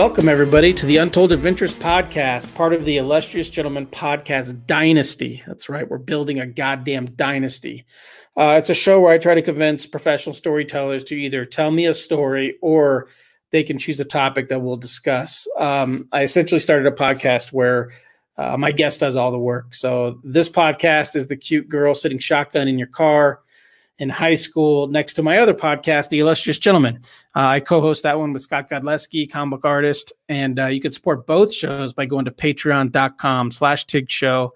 [0.00, 5.42] Welcome, everybody, to the Untold Adventures podcast, part of the Illustrious Gentleman podcast dynasty.
[5.46, 7.84] That's right, we're building a goddamn dynasty.
[8.34, 11.84] Uh, it's a show where I try to convince professional storytellers to either tell me
[11.84, 13.08] a story or
[13.50, 15.46] they can choose a topic that we'll discuss.
[15.58, 17.92] Um, I essentially started a podcast where
[18.38, 19.74] uh, my guest does all the work.
[19.74, 23.40] So this podcast is the cute girl sitting shotgun in your car
[24.00, 27.00] in high school next to my other podcast, The Illustrious Gentleman.
[27.36, 30.90] Uh, I co-host that one with Scott Godlewski, comic book artist, and uh, you can
[30.90, 34.54] support both shows by going to patreon.com slash TIG show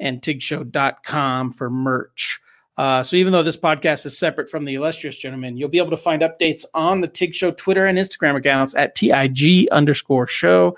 [0.00, 2.40] and tigshow.com for merch.
[2.78, 5.90] Uh, so even though this podcast is separate from the illustrious gentleman, you'll be able
[5.90, 10.76] to find updates on the TIG Show Twitter and Instagram accounts at TIG underscore show.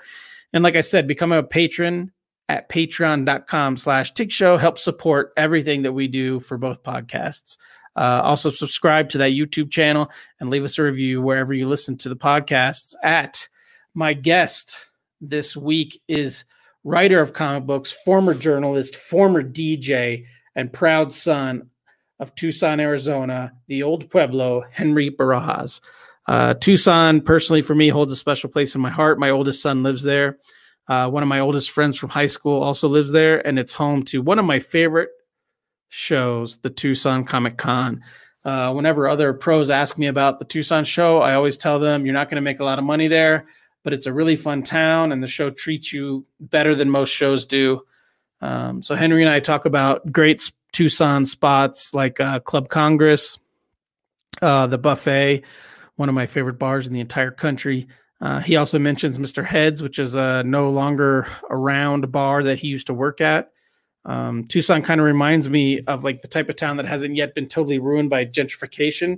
[0.53, 2.11] And like I said, become a patron
[2.49, 4.57] at patreon.com slash TIG show.
[4.57, 7.57] Help support everything that we do for both podcasts.
[7.99, 11.97] Uh, also, subscribe to that YouTube channel and leave us a review wherever you listen
[11.97, 12.95] to the podcasts.
[13.03, 13.49] At
[13.93, 14.77] my guest
[15.19, 16.45] this week is
[16.85, 20.23] writer of comic books, former journalist, former DJ,
[20.55, 21.71] and proud son
[22.21, 25.81] of Tucson, Arizona, the old Pueblo, Henry Barajas.
[26.25, 29.19] Uh, Tucson, personally, for me, holds a special place in my heart.
[29.19, 30.37] My oldest son lives there.
[30.87, 34.03] Uh, one of my oldest friends from high school also lives there, and it's home
[34.03, 35.09] to one of my favorite
[35.89, 38.03] shows, the Tucson Comic Con.
[38.45, 42.13] Uh, whenever other pros ask me about the Tucson show, I always tell them you're
[42.13, 43.47] not going to make a lot of money there,
[43.83, 47.45] but it's a really fun town, and the show treats you better than most shows
[47.45, 47.81] do.
[48.41, 53.37] Um, so Henry and I talk about great Tucson spots like uh, Club Congress,
[54.41, 55.43] uh, the Buffet,
[55.95, 57.87] one of my favorite bars in the entire country.
[58.21, 59.45] Uh, he also mentions Mr.
[59.45, 63.51] Heads, which is a no longer around bar that he used to work at.
[64.05, 67.35] Um, Tucson kind of reminds me of like the type of town that hasn't yet
[67.35, 69.17] been totally ruined by gentrification.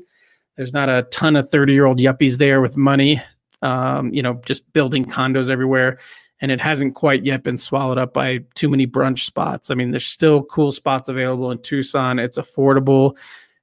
[0.58, 3.22] There's not a ton of 30 year old yuppies there with money,
[3.62, 6.00] um, you know, just building condos everywhere.
[6.40, 9.70] And it hasn't quite yet been swallowed up by too many brunch spots.
[9.70, 12.18] I mean, there's still cool spots available in Tucson.
[12.18, 13.16] It's affordable.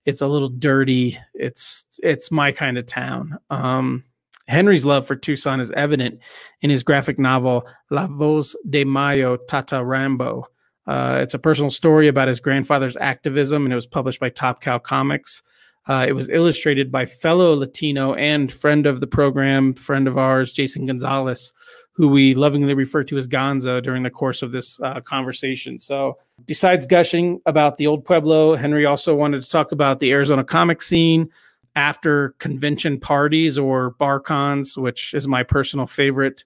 [0.04, 1.18] It's a little dirty.
[1.34, 3.38] It's it's my kind of town.
[3.50, 4.04] Um,
[4.48, 6.20] Henry's love for Tucson is evident
[6.62, 10.46] in his graphic novel La Voz de Mayo Tata Rambo,
[10.88, 14.62] uh, it's a personal story about his grandfather's activism, and it was published by Top
[14.62, 15.42] Cow Comics.
[15.86, 20.54] Uh, it was illustrated by fellow Latino and friend of the program, friend of ours,
[20.54, 21.52] Jason Gonzalez,
[21.92, 25.78] who we lovingly refer to as Gonzo during the course of this uh, conversation.
[25.78, 26.16] So,
[26.46, 30.80] besides gushing about the old Pueblo, Henry also wanted to talk about the Arizona comic
[30.80, 31.28] scene
[31.76, 36.44] after convention parties or bar cons, which is my personal favorite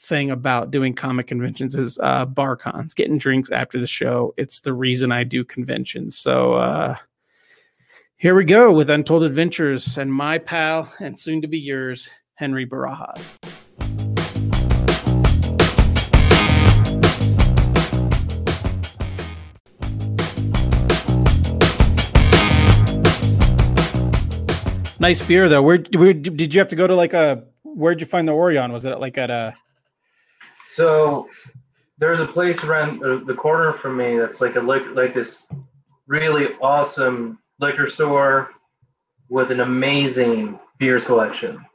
[0.00, 4.32] thing about doing comic conventions is uh, bar cons, getting drinks after the show.
[4.36, 6.16] It's the reason I do conventions.
[6.16, 6.96] So uh,
[8.16, 12.66] here we go with Untold Adventures and my pal and soon to be yours, Henry
[12.66, 13.34] Barajas.
[25.00, 25.62] Nice beer though.
[25.62, 28.72] Where, where did you have to go to like a where'd you find the Orion?
[28.72, 29.54] Was it like at a
[30.78, 31.28] so
[31.98, 35.44] there's a place around uh, the corner from me that's like a like this
[36.06, 38.50] really awesome liquor store
[39.28, 41.66] with an amazing beer selection.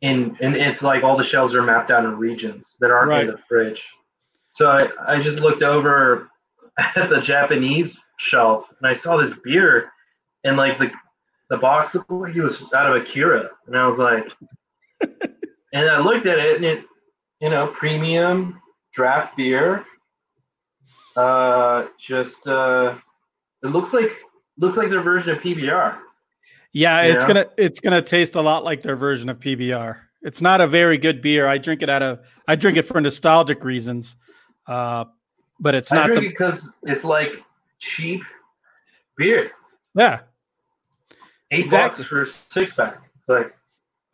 [0.00, 3.22] In and it's like all the shelves are mapped out in regions that aren't right.
[3.22, 3.82] in the fridge.
[4.52, 6.30] So I, I just looked over
[6.78, 9.90] at the Japanese shelf and I saw this beer
[10.44, 10.92] and like the
[11.50, 13.50] the box looked like it was out of Akira.
[13.66, 14.30] And I was like
[15.72, 16.84] and I looked at it and it
[17.40, 18.60] you know, premium
[18.92, 19.84] draft beer.
[21.16, 22.94] Uh, just uh,
[23.62, 24.12] it looks like
[24.58, 25.98] looks like their version of PBR.
[26.72, 27.28] Yeah, it's know?
[27.28, 29.98] gonna it's gonna taste a lot like their version of PBR.
[30.22, 31.46] It's not a very good beer.
[31.46, 34.16] I drink it out of I drink it for nostalgic reasons,
[34.66, 35.06] uh,
[35.58, 37.42] but it's not the, because it's like
[37.78, 38.22] cheap
[39.16, 39.52] beer.
[39.94, 40.20] Yeah,
[41.50, 42.02] eight exactly.
[42.02, 43.00] bucks for six pack.
[43.16, 43.56] It's like,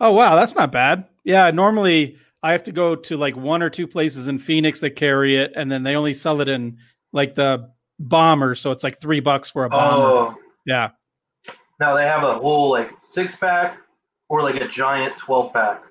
[0.01, 1.07] oh wow, that's not bad.
[1.25, 4.97] Yeah, normally I have to go to like one or two places in Phoenix that
[4.97, 6.79] carry it, and then they only sell it in
[7.13, 10.07] like the bomber, so it's like three bucks for a bomber.
[10.07, 10.35] Oh.
[10.67, 10.91] Yeah.
[11.81, 13.79] Now they have a whole like six pack
[14.29, 15.83] or like a giant twelve pack.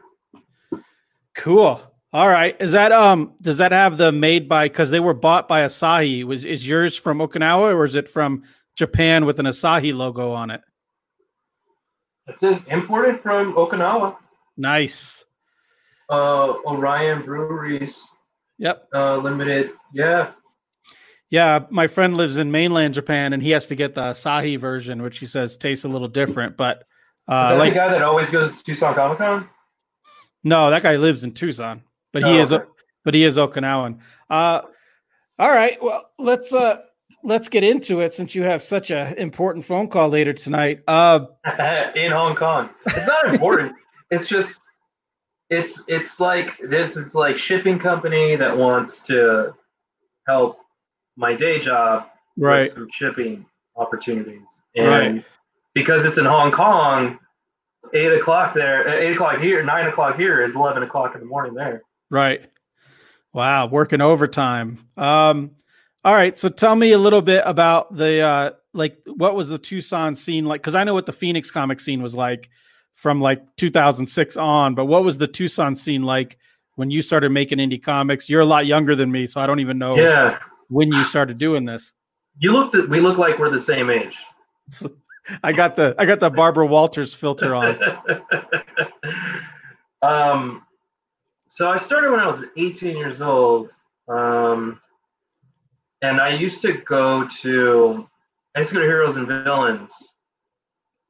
[1.36, 1.81] Cool.
[2.13, 2.56] All right.
[2.59, 6.24] Is that um does that have the made by because they were bought by Asahi?
[6.24, 8.44] Was is yours from Okinawa or is it from
[8.75, 10.62] Japan with an Asahi logo on it?
[12.27, 14.15] It says imported from Okinawa.
[14.57, 15.24] Nice
[16.12, 18.00] uh, Orion Breweries.
[18.58, 18.88] Yep.
[18.94, 19.72] Uh, limited.
[19.94, 20.31] Yeah.
[21.30, 25.02] Yeah, my friend lives in mainland Japan, and he has to get the Asahi version,
[25.02, 26.58] which he says tastes a little different.
[26.58, 26.84] But
[27.28, 29.48] uh, Is that like, the guy that always goes to Tucson Comic Con?
[30.44, 32.66] No, that guy lives in Tucson, but he Oh, is okay.
[33.06, 34.00] but he is Okinawan.
[34.30, 34.62] Uh,
[35.40, 35.81] all right.
[35.81, 36.81] Well, let's uh
[37.24, 40.81] let's get into it since you have such an important phone call later tonight.
[40.88, 41.25] Uh,
[41.96, 42.69] in Hong Kong.
[42.88, 43.74] It's not important.
[44.12, 44.60] it's just
[45.51, 49.53] it's it's like this is like shipping company that wants to
[50.25, 50.57] help
[51.18, 52.07] my day job
[52.63, 53.45] with some shipping
[53.75, 54.48] opportunities.
[54.75, 54.88] And
[55.18, 55.25] Right.
[55.74, 57.19] because it's in Hong Kong,
[57.94, 61.27] eight o'clock there, uh, eight o'clock here, nine o'clock here is eleven o'clock in the
[61.27, 61.83] morning there.
[62.09, 62.42] Right.
[63.33, 64.77] Wow, working overtime.
[64.97, 65.51] Um,
[66.04, 66.38] all right.
[66.39, 70.45] So tell me a little bit about the uh like what was the Tucson scene
[70.45, 70.62] like?
[70.62, 72.50] Because I know what the Phoenix comic scene was like
[73.01, 76.38] from like 2006 on, but what was the Tucson scene like
[76.75, 78.30] when you started making indie comics?
[78.30, 80.38] You're a lot younger than me, so I don't even know Yeah.
[80.68, 81.94] when you started doing this.
[82.38, 84.15] You look that we look like we're the same age.
[85.44, 87.74] I got the I got the Barbara Walters filter on.
[90.04, 90.62] um,
[91.47, 93.71] so I started when I was 18 years old,
[94.09, 94.80] um,
[96.04, 98.07] and I used to go to
[98.56, 99.92] I used to go to Heroes and Villains,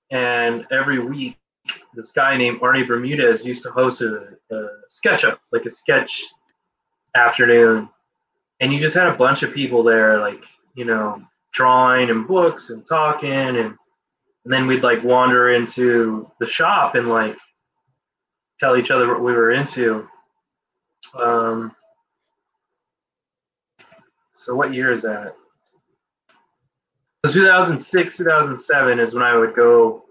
[0.10, 1.36] and every week
[1.94, 6.24] this guy named Arnie Bermudez used to host a, a sketch up, like a sketch
[7.16, 7.90] afternoon,
[8.60, 10.44] and you just had a bunch of people there, like
[10.76, 11.22] you know,
[11.52, 13.76] drawing and books and talking and
[14.44, 17.38] and then we'd like wander into the shop and like
[18.60, 20.08] tell each other what we were into.
[21.20, 21.76] Um,
[24.32, 25.36] so what year is that?
[27.26, 30.06] So 2006, 2007 is when I would go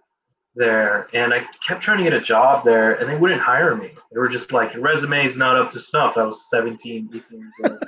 [0.54, 3.90] there, and I kept trying to get a job there, and they wouldn't hire me.
[4.12, 7.52] They were just like, "Your resume's not up to snuff." I was 17, 18 years
[7.64, 7.84] old.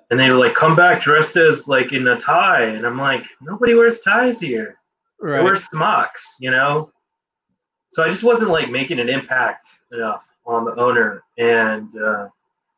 [0.10, 3.24] and they were like, "Come back dressed as like in a tie," and I'm like,
[3.40, 4.76] "Nobody wears ties here."
[5.20, 5.44] They Right.
[5.44, 6.90] wear smocks, you know.
[7.90, 12.28] So I just wasn't like making an impact enough on the owner, and uh,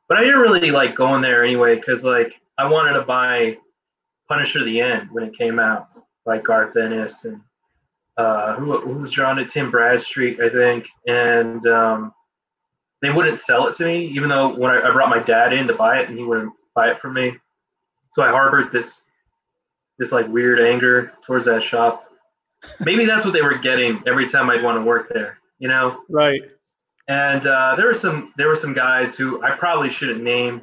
[0.09, 3.59] but I didn't really like going there anyway because like I wanted to buy
[4.29, 5.89] Punisher: The End when it came out
[6.25, 7.41] by Garth Ennis and
[8.17, 12.15] uh, who who was drawing it, Tim Bradstreet, I think, and um,
[13.03, 15.67] they wouldn't sell it to me, even though when I, I brought my dad in
[15.67, 17.35] to buy it and he wouldn't buy it from me.
[18.11, 19.03] So I harbored this
[19.99, 22.09] this like weird anger towards that shop.
[22.81, 26.03] Maybe that's what they were getting every time I'd want to work there, you know.
[26.09, 26.41] Right.
[27.09, 30.63] And uh, there were some there were some guys who I probably shouldn't name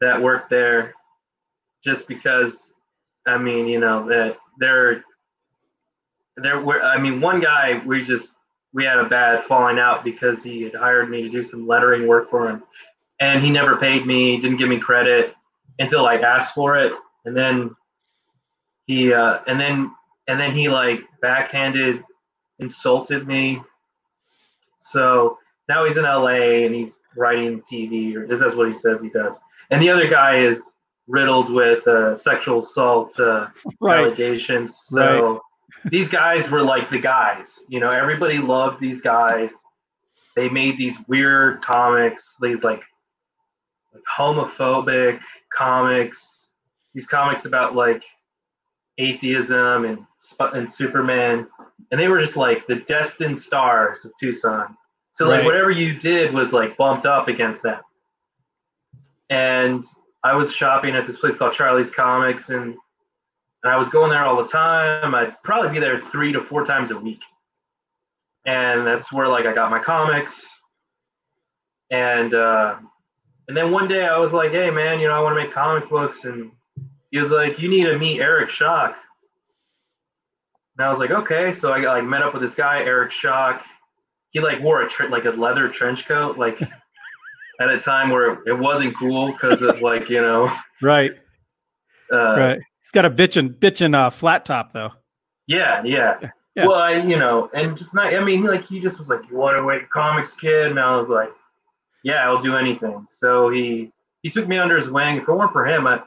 [0.00, 0.94] that worked there,
[1.84, 2.74] just because.
[3.26, 5.04] I mean, you know that they're
[6.36, 6.82] there were.
[6.82, 8.32] I mean, one guy we just
[8.72, 12.06] we had a bad falling out because he had hired me to do some lettering
[12.06, 12.62] work for him,
[13.20, 15.34] and he never paid me, didn't give me credit
[15.78, 16.92] until I asked for it,
[17.24, 17.74] and then
[18.86, 19.92] he uh, and then
[20.28, 22.02] and then he like backhanded
[22.58, 23.60] insulted me.
[24.78, 25.38] So
[25.68, 29.38] now he's in LA and he's writing TV, or that's what he says he does.
[29.70, 30.74] And the other guy is
[31.06, 33.48] riddled with uh, sexual assault uh,
[33.80, 34.06] Right.
[34.06, 34.76] allegations.
[34.86, 35.42] So
[35.90, 37.60] these guys were like the guys.
[37.68, 39.52] You know, everybody loved these guys.
[40.36, 42.82] They made these weird comics, these like,
[43.92, 45.20] like homophobic
[45.52, 46.52] comics,
[46.94, 48.02] these comics about like
[48.98, 50.06] atheism and
[50.54, 51.46] and Superman,
[51.90, 54.76] and they were just like the destined stars of Tucson.
[55.12, 55.46] So like Right.
[55.46, 57.80] whatever you did was like bumped up against them.
[59.30, 59.82] And
[60.22, 62.76] I was shopping at this place called Charlie's Comics, and
[63.62, 65.14] and I was going there all the time.
[65.14, 67.20] I'd probably be there three to four times a week,
[68.46, 70.46] and that's where like I got my comics.
[71.90, 72.76] And uh,
[73.48, 75.52] and then one day I was like, "Hey man, you know I want to make
[75.52, 76.50] comic books," and
[77.10, 78.96] he was like, "You need to meet Eric Shock.
[80.78, 83.10] And I was like, "Okay." So I got, like met up with this guy, Eric
[83.10, 83.62] Shock.
[84.30, 86.62] He like wore a tr- like a leather trench coat, like
[87.60, 90.50] at a time where it wasn't cool because of like you know,
[90.80, 91.12] Right.
[92.12, 92.60] uh, right.
[92.82, 94.92] He's got a bitchin' bitchin' uh, flat top though.
[95.46, 96.30] Yeah, yeah.
[96.56, 96.66] Yeah.
[96.66, 98.12] Well, I, you know, and just not.
[98.12, 100.96] I mean, like he just was like, "You want to make comics, kid?" And I
[100.96, 101.30] was like,
[102.02, 105.16] "Yeah, I'll do anything." So he he took me under his wing.
[105.16, 106.02] If it weren't for him, I,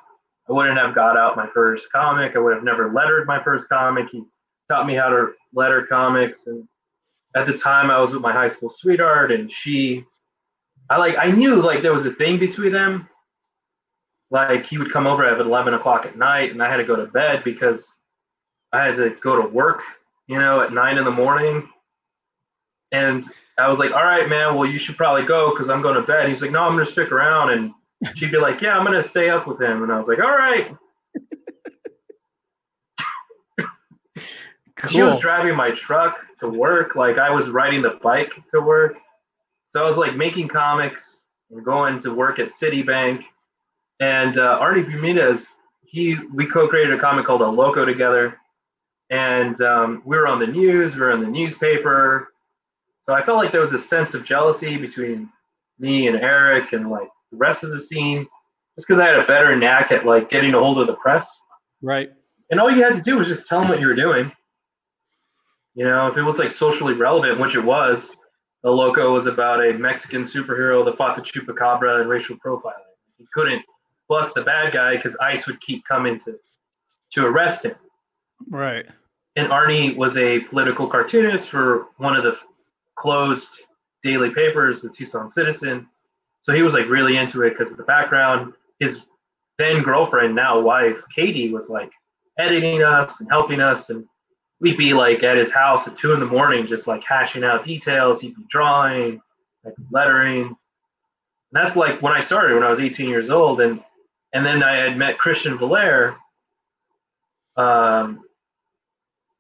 [0.50, 2.36] I wouldn't have got out my first comic.
[2.36, 4.10] I would have never lettered my first comic.
[4.10, 4.24] He
[4.70, 6.68] taught me how to letter comics, and
[7.36, 10.03] at the time, I was with my high school sweetheart, and she,
[10.89, 13.08] I like, I knew like there was a thing between them.
[14.34, 16.96] Like he would come over at eleven o'clock at night, and I had to go
[16.96, 17.88] to bed because
[18.74, 19.84] I had to go to work,
[20.28, 21.70] you know, at nine in the morning.
[22.92, 23.24] And
[23.60, 26.02] I was like, all right, man, well, you should probably go because I'm going to
[26.02, 26.28] bed.
[26.28, 27.52] He's like, no, I'm going to stick around.
[27.52, 27.74] And
[28.16, 29.84] she'd be like, yeah, I'm going to stay up with him.
[29.84, 30.75] And I was like, all right.
[34.90, 36.98] She was driving my truck to work.
[36.98, 38.98] Like I was riding the bike to work.
[39.70, 43.24] So I was like making comics and going to work at Citibank.
[44.03, 45.48] And uh, Arnie Bermudez,
[45.86, 48.38] he we co-created a comic called El Loco together,
[49.10, 52.27] and um, we were on the news, we were in the newspaper.
[53.03, 55.29] So I felt like there was a sense of jealousy between
[55.79, 58.27] me and Eric and like the rest of the scene,
[58.75, 61.25] just because I had a better knack at like getting a hold of the press.
[61.81, 62.12] Right.
[62.51, 64.33] And all you had to do was just tell them what you were doing.
[65.75, 68.12] You know, if it was like socially relevant, which it was,
[68.65, 72.74] El Loco was about a Mexican superhero that fought the chupacabra and racial profiling.
[73.17, 73.63] He couldn't
[74.10, 76.38] bust the bad guy because ICE would keep coming to
[77.13, 77.75] to arrest him.
[78.50, 78.86] Right.
[79.36, 82.38] And Arnie was a political cartoonist for one of the
[82.95, 83.62] closed
[84.01, 85.88] daily papers, the Tucson Citizen.
[86.41, 88.53] So he was like really into it because of the background.
[88.79, 89.01] His
[89.57, 91.91] then girlfriend, now wife, Katie, was like
[92.38, 93.89] editing us and helping us.
[93.89, 94.05] And
[94.60, 97.63] we'd be like at his house at two in the morning, just like hashing out
[97.63, 98.22] details.
[98.22, 99.22] He'd be drawing,
[99.63, 100.48] like lettering.
[100.48, 100.55] And
[101.51, 103.62] that's like when I started when I was 18 years old.
[103.62, 103.79] And
[104.34, 106.16] and then I had met Christian Valer.
[107.56, 108.24] Um,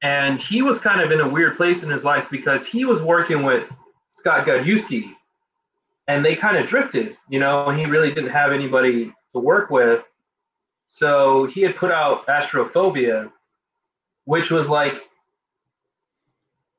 [0.03, 3.01] and he was kind of in a weird place in his life because he was
[3.01, 3.67] working with
[4.09, 5.11] Scott Godlewski,
[6.07, 9.69] and they kind of drifted, you know, and he really didn't have anybody to work
[9.69, 10.03] with.
[10.85, 13.31] So he had put out Astrophobia,
[14.25, 15.01] which was like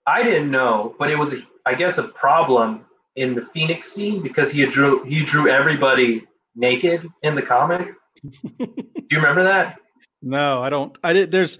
[0.06, 1.34] I didn't know, but it was
[1.66, 2.84] I guess a problem
[3.16, 7.94] in the Phoenix scene because he drew he drew everybody naked in the comic.
[8.58, 8.66] Do
[9.10, 9.76] you remember that?
[10.22, 10.96] No, I don't.
[11.02, 11.30] I did.
[11.30, 11.58] There's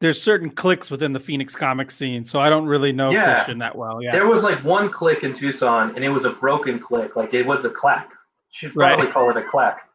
[0.00, 3.34] there's certain clicks within the Phoenix comic scene, so I don't really know yeah.
[3.34, 4.02] Christian that well.
[4.02, 7.16] Yeah, there was like one click in Tucson, and it was a broken click.
[7.16, 8.10] Like it was a clack.
[8.50, 9.14] Should probably right.
[9.14, 9.88] call it a clack.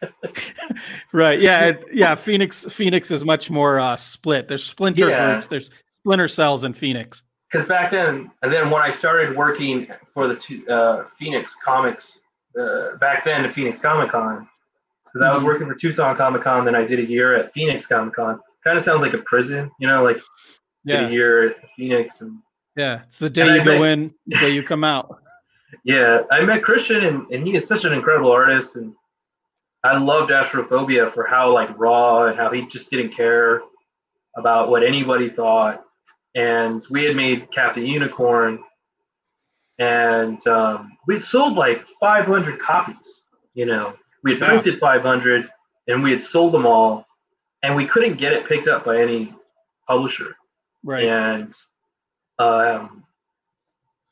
[1.12, 1.40] right.
[1.40, 1.72] Yeah.
[1.92, 2.14] Yeah.
[2.14, 2.64] Phoenix.
[2.66, 4.48] Phoenix is much more uh, split.
[4.48, 5.32] There's splinter yeah.
[5.32, 5.48] groups.
[5.48, 7.22] There's splinter cells in Phoenix.
[7.50, 12.18] Because back then, and then when I started working for the two, uh, Phoenix Comics,
[12.58, 14.48] uh, back then the Phoenix Comic Con,
[15.04, 15.24] because mm-hmm.
[15.24, 15.46] I was mm-hmm.
[15.46, 18.40] working for Tucson Comic Con, then I did a year at Phoenix Comic Con.
[18.64, 20.20] Kind of sounds like a prison, you know, like
[20.84, 21.08] yeah.
[21.08, 22.38] a year at Phoenix and
[22.76, 25.20] yeah, it's the day you go met, in, the day you come out.
[25.84, 28.94] Yeah, I met Christian, and, and he is such an incredible artist, and
[29.84, 33.62] I loved Astrophobia for how like raw and how he just didn't care
[34.36, 35.84] about what anybody thought.
[36.34, 38.62] And we had made Captain Unicorn,
[39.82, 43.22] and um, we'd sold like 500 copies.
[43.54, 45.48] You know, we had printed 500,
[45.88, 47.06] and we had sold them all,
[47.62, 49.34] and we couldn't get it picked up by any
[49.88, 50.36] publisher.
[50.84, 51.04] Right.
[51.04, 51.54] And
[52.38, 53.04] um,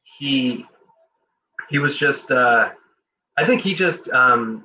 [0.02, 0.66] he
[1.68, 2.70] he was just uh,
[3.38, 4.64] I think he just um,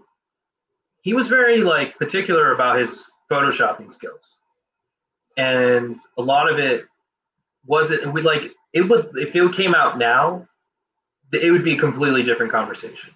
[1.01, 4.35] he was very like particular about his photoshopping skills
[5.37, 6.85] and a lot of it
[7.65, 10.47] wasn't we like it would if it came out now
[11.33, 13.09] it would be a completely different conversation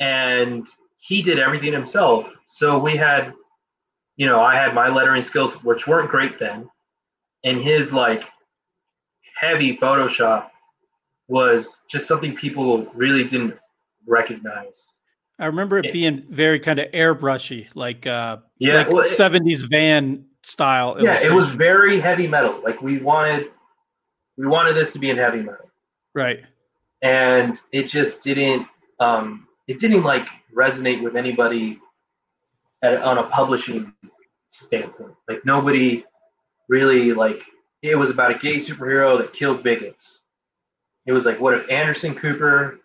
[0.00, 0.66] and
[0.98, 3.32] he did everything himself so we had
[4.16, 6.68] you know i had my lettering skills which weren't great then
[7.44, 8.24] and his like
[9.40, 10.48] heavy photoshop
[11.28, 13.54] was just something people really didn't
[14.06, 14.92] recognize
[15.38, 20.24] I remember it being very kind of airbrushy, like uh, yeah, like well, '70s van
[20.44, 20.96] style.
[21.00, 22.60] Yeah, it was very heavy metal.
[22.62, 23.46] Like we wanted,
[24.36, 25.68] we wanted this to be in heavy metal,
[26.14, 26.44] right?
[27.02, 28.66] And it just didn't.
[29.00, 31.78] Um, it didn't like resonate with anybody
[32.82, 33.92] at, on a publishing
[34.50, 35.14] standpoint.
[35.28, 36.04] Like nobody
[36.68, 37.42] really like.
[37.82, 40.20] It was about a gay superhero that killed bigots.
[41.06, 42.78] It was like, what if Anderson Cooper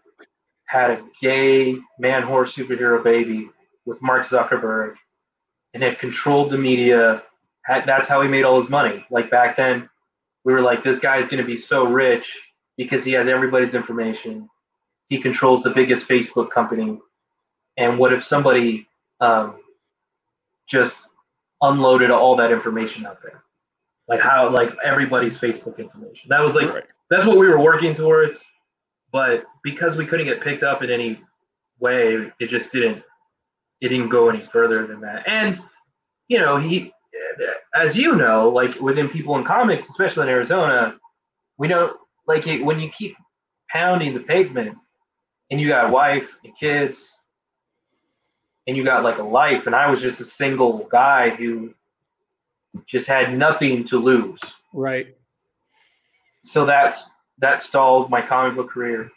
[0.67, 3.49] had a gay man horse superhero baby
[3.85, 4.95] with Mark Zuckerberg
[5.73, 7.23] and had controlled the media.
[7.65, 9.05] Had, that's how he made all his money.
[9.09, 9.89] Like back then,
[10.43, 12.37] we were like, this guy's going to be so rich
[12.77, 14.49] because he has everybody's information.
[15.09, 16.99] He controls the biggest Facebook company.
[17.77, 18.87] And what if somebody
[19.19, 19.57] um,
[20.67, 21.07] just
[21.61, 23.43] unloaded all that information out there?
[24.07, 26.29] Like how, like everybody's Facebook information.
[26.29, 26.83] That was like, right.
[27.09, 28.43] that's what we were working towards
[29.11, 31.21] but because we couldn't get picked up in any
[31.79, 33.03] way, it just didn't
[33.79, 35.27] it didn't go any further than that.
[35.27, 35.59] And
[36.27, 36.91] you know, he
[37.75, 40.97] as you know, like within people in comics, especially in Arizona,
[41.57, 43.15] we don't like it when you keep
[43.69, 44.77] pounding the pavement
[45.49, 47.15] and you got a wife and kids
[48.67, 51.73] and you got like a life and I was just a single guy who
[52.85, 54.39] just had nothing to lose.
[54.73, 55.15] Right.
[56.43, 59.09] So that's that stalled my comic book career.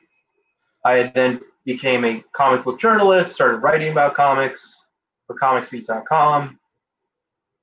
[0.85, 4.81] I then became a comic book journalist, started writing about comics
[5.27, 6.59] for comicsbeat.com.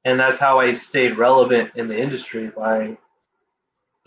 [0.06, 2.98] And that's how I stayed relevant in the industry by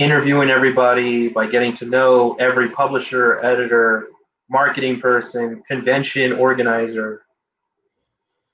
[0.00, 4.08] interviewing everybody, by getting to know every publisher, editor,
[4.48, 7.22] marketing person, convention organizer,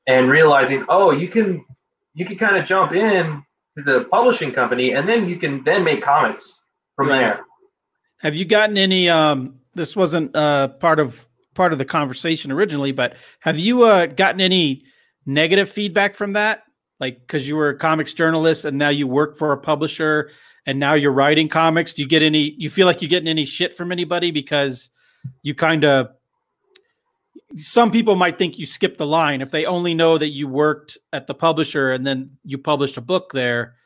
[0.09, 1.65] and realizing, oh, you can
[2.15, 3.43] you can kind of jump in
[3.77, 6.61] to the publishing company and then you can then make comics
[6.97, 7.45] from there.
[8.19, 12.93] Have you gotten any um this wasn't uh part of part of the conversation originally,
[12.93, 14.85] but have you uh gotten any
[15.27, 16.63] negative feedback from that?
[16.99, 20.31] Like because you were a comics journalist and now you work for a publisher
[20.67, 21.95] and now you're writing comics.
[21.95, 24.31] Do you get any you feel like you're getting any shit from anybody?
[24.31, 24.91] Because
[25.43, 26.11] you kind of
[27.57, 29.41] some people might think you skipped the line.
[29.41, 33.01] If they only know that you worked at the publisher and then you published a
[33.01, 33.77] book there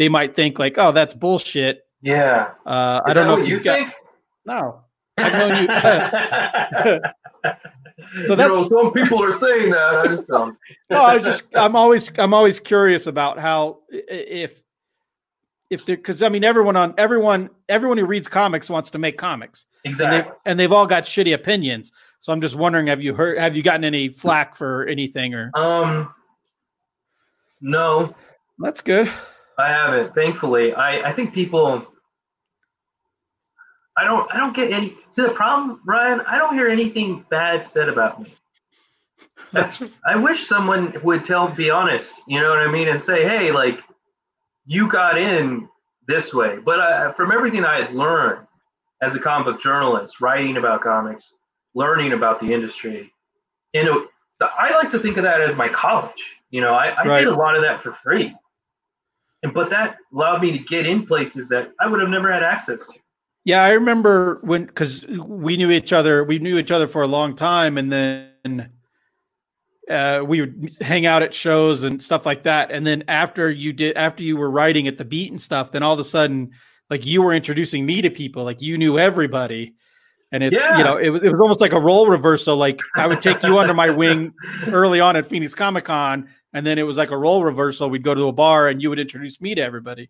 [0.00, 1.86] they might think like oh that's bullshit.
[2.00, 2.52] Yeah.
[2.64, 3.94] Uh, i don't know if you got think?
[4.46, 4.80] no.
[5.18, 7.00] I've known you.
[8.24, 9.96] So that's you know, some people are saying that.
[9.96, 10.56] I just um...
[10.90, 14.62] no i was just i'm always i'm always curious about how if
[15.70, 19.16] if there because i mean everyone on everyone everyone who reads comics wants to make
[19.16, 23.14] comics exactly and, and they've all got shitty opinions so I'm just wondering, have you
[23.14, 25.50] heard, have you gotten any flack for anything or?
[25.54, 26.14] Um,
[27.62, 28.14] no.
[28.58, 29.10] That's good.
[29.58, 30.74] I haven't, thankfully.
[30.74, 31.86] I, I think people,
[33.96, 37.66] I don't, I don't get any, see the problem, Ryan, I don't hear anything bad
[37.66, 38.34] said about me.
[39.52, 42.88] That's, I wish someone would tell, be honest, you know what I mean?
[42.88, 43.80] And say, Hey, like
[44.70, 45.68] you got in
[46.06, 48.46] this way, but I, from everything I had learned
[49.02, 51.32] as a comic book journalist, writing about comics,
[51.74, 53.12] learning about the industry.
[53.74, 54.08] And it,
[54.40, 56.24] I like to think of that as my college.
[56.50, 57.18] You know, I, I right.
[57.18, 58.32] did a lot of that for free.
[59.42, 62.44] And but that allowed me to get in places that I would have never had
[62.44, 62.94] access to.
[63.44, 66.22] Yeah, I remember when because we knew each other.
[66.22, 68.70] We knew each other for a long time, and then
[69.90, 72.70] uh, we would hang out at shows and stuff like that.
[72.70, 75.82] And then after you did, after you were writing at the beat and stuff, then
[75.82, 76.52] all of a sudden,
[76.88, 79.74] like you were introducing me to people, like you knew everybody.
[80.32, 80.78] And it's yeah.
[80.78, 83.42] you know it was, it was almost like a role reversal like i would take
[83.42, 84.32] you under my wing
[84.68, 87.90] early on at phoenix comic con and then it was like a role reversal.
[87.90, 90.08] We'd go to a bar and you would introduce me to everybody.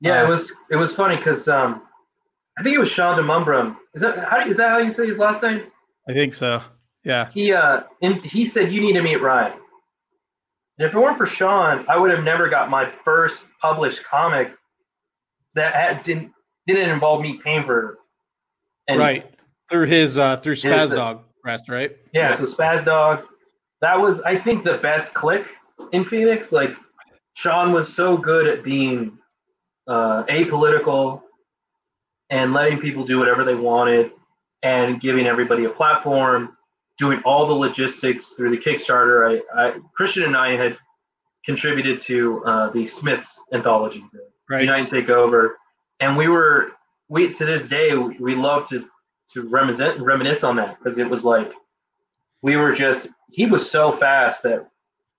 [0.00, 1.82] Yeah uh, it was it was funny because um
[2.58, 3.76] i think it was sean demumbrum.
[3.94, 5.62] Is that how is that how you say his last name?
[6.06, 6.60] I think so
[7.04, 9.52] yeah he uh in, he said you need to meet ryan
[10.78, 14.52] and if it weren't for sean i would have never got my first published comic
[15.54, 16.32] that had, didn't
[16.66, 17.98] didn't involve me paying for
[18.88, 19.34] any, right
[19.68, 21.96] through his uh through Spaz Dog Press, right?
[22.14, 23.24] Yeah, so Spaz Dog,
[23.80, 25.46] that was I think the best click
[25.92, 26.52] in Phoenix.
[26.52, 26.70] Like
[27.34, 29.18] Sean was so good at being
[29.88, 31.22] uh, apolitical
[32.30, 34.12] and letting people do whatever they wanted
[34.62, 36.56] and giving everybody a platform,
[36.98, 39.42] doing all the logistics through the Kickstarter.
[39.54, 40.76] I, I Christian and I had
[41.44, 44.04] contributed to uh, the Smiths anthology,
[44.48, 44.62] right.
[44.62, 45.58] Unite and Take Over,
[46.00, 46.72] and we were
[47.08, 48.86] we to this day we love to
[49.32, 51.52] to reminisce reminisce on that because it was like
[52.42, 54.68] we were just he was so fast that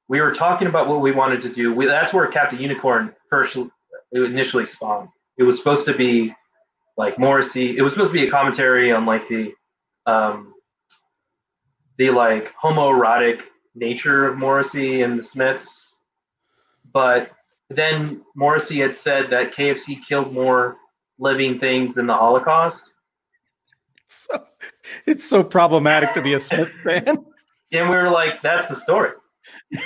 [0.07, 1.73] we were talking about what we wanted to do.
[1.73, 3.57] We, that's where Captain Unicorn first
[4.12, 5.09] initially spawned.
[5.38, 6.36] It was supposed to be
[6.97, 7.77] like Morrissey.
[7.77, 9.53] It was supposed to be a commentary on like the
[10.05, 10.52] um,
[11.97, 13.41] the like homoerotic
[13.75, 15.93] nature of Morrissey and the Smiths.
[16.93, 17.32] But
[17.69, 20.77] then Morrissey had said that KFC killed more
[21.17, 22.93] living things than the Holocaust
[24.13, 24.45] so,
[25.06, 27.25] it's so problematic to be a Smith fan.
[27.71, 29.12] And we were like, that's the story.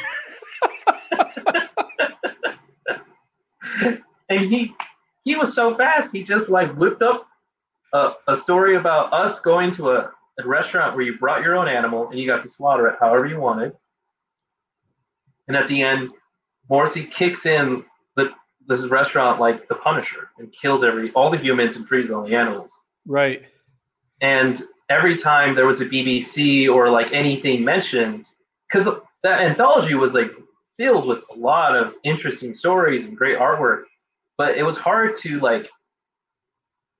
[4.30, 4.74] and he
[5.24, 7.28] he was so fast, he just like whipped up
[7.94, 11.68] a, a story about us going to a, a restaurant where you brought your own
[11.68, 13.74] animal and you got to slaughter it however you wanted.
[15.48, 16.12] And at the end,
[16.70, 18.32] Morrissey kicks in the
[18.68, 22.36] this restaurant like the Punisher and kills every all the humans and frees all the
[22.36, 22.72] animals.
[23.06, 23.44] Right.
[24.22, 28.26] And every time there was a BBC or like anything mentioned,
[28.68, 28.88] because
[29.24, 30.32] that anthology was like
[30.78, 33.84] filled with a lot of interesting stories and great artwork,
[34.38, 35.70] but it was hard to like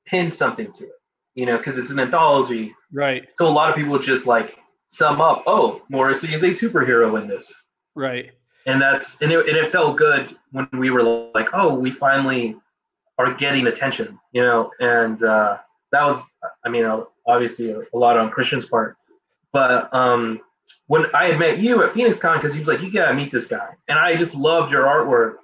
[0.06, 0.97] pin something to it,
[1.38, 2.76] you know, because it's an anthology.
[2.92, 3.28] Right.
[3.38, 7.28] So a lot of people just like sum up, oh, Morrissey is a superhero in
[7.28, 7.54] this.
[7.96, 8.32] Right.
[8.66, 11.04] And that's and it, and it felt good when we were
[11.36, 12.58] like, oh, we finally
[13.20, 15.58] are getting attention, you know, and uh,
[15.92, 16.22] that was,
[16.66, 16.86] I mean,
[17.28, 18.98] obviously a, a lot on Christian's part.
[19.54, 20.42] But um,
[20.88, 23.32] when I had met you at Phoenix Con, because he was like, you gotta meet
[23.32, 25.36] this guy, and I just loved your artwork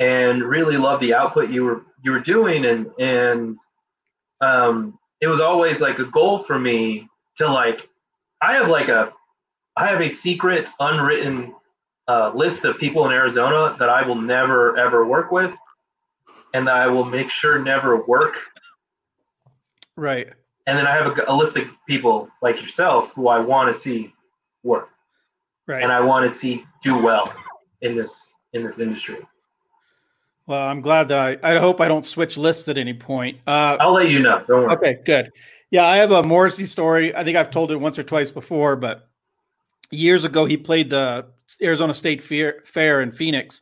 [0.00, 3.56] and really loved the output you were you were doing, and and
[4.40, 7.88] um, it was always like a goal for me to like,
[8.42, 9.12] I have like a,
[9.76, 11.54] I have a secret unwritten
[12.08, 15.52] uh, list of people in Arizona that I will never ever work with,
[16.54, 18.36] and that I will make sure never work.
[19.96, 20.28] Right.
[20.66, 23.78] And then I have a, a list of people like yourself who I want to
[23.78, 24.12] see
[24.62, 24.88] work,
[25.66, 25.82] Right.
[25.82, 27.32] and I want to see do well
[27.82, 29.18] in this in this industry.
[30.48, 31.56] Well, I'm glad that I.
[31.56, 33.38] I hope I don't switch lists at any point.
[33.46, 34.42] Uh, I'll let you know.
[34.48, 34.72] Don't worry.
[34.76, 35.30] Okay, good.
[35.70, 37.14] Yeah, I have a Morrissey story.
[37.14, 39.06] I think I've told it once or twice before, but
[39.90, 41.26] years ago he played the
[41.62, 43.60] Arizona State Fair, Fair in Phoenix,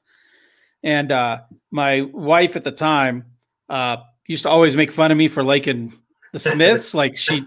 [0.85, 1.40] and uh,
[1.72, 3.25] my wife at the time
[3.68, 3.96] uh,
[4.29, 5.92] used to always make fun of me for liking
[6.33, 6.94] the Smiths.
[6.94, 7.44] like she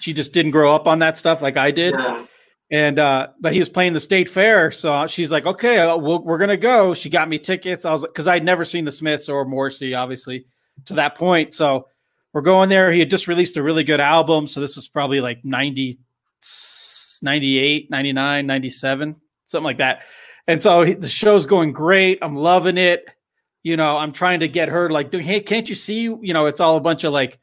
[0.00, 1.94] she just didn't grow up on that stuff like I did.
[1.98, 2.26] Yeah.
[2.72, 6.24] And uh, but he was playing the state fair, so she's like, "Okay, uh, we'll,
[6.24, 7.84] we're gonna go." She got me tickets.
[7.84, 10.46] I was because I'd never seen the Smiths or Morrissey, obviously,
[10.86, 11.52] to that point.
[11.52, 11.88] So
[12.32, 12.90] we're going there.
[12.90, 15.98] He had just released a really good album, so this was probably like 90,
[17.20, 20.04] 98, 99, 97, something like that.
[20.46, 22.20] And so he, the show's going great.
[22.22, 23.04] I'm loving it.
[23.62, 26.04] You know, I'm trying to get her like, hey, can't you see?
[26.04, 27.38] You know, it's all a bunch of like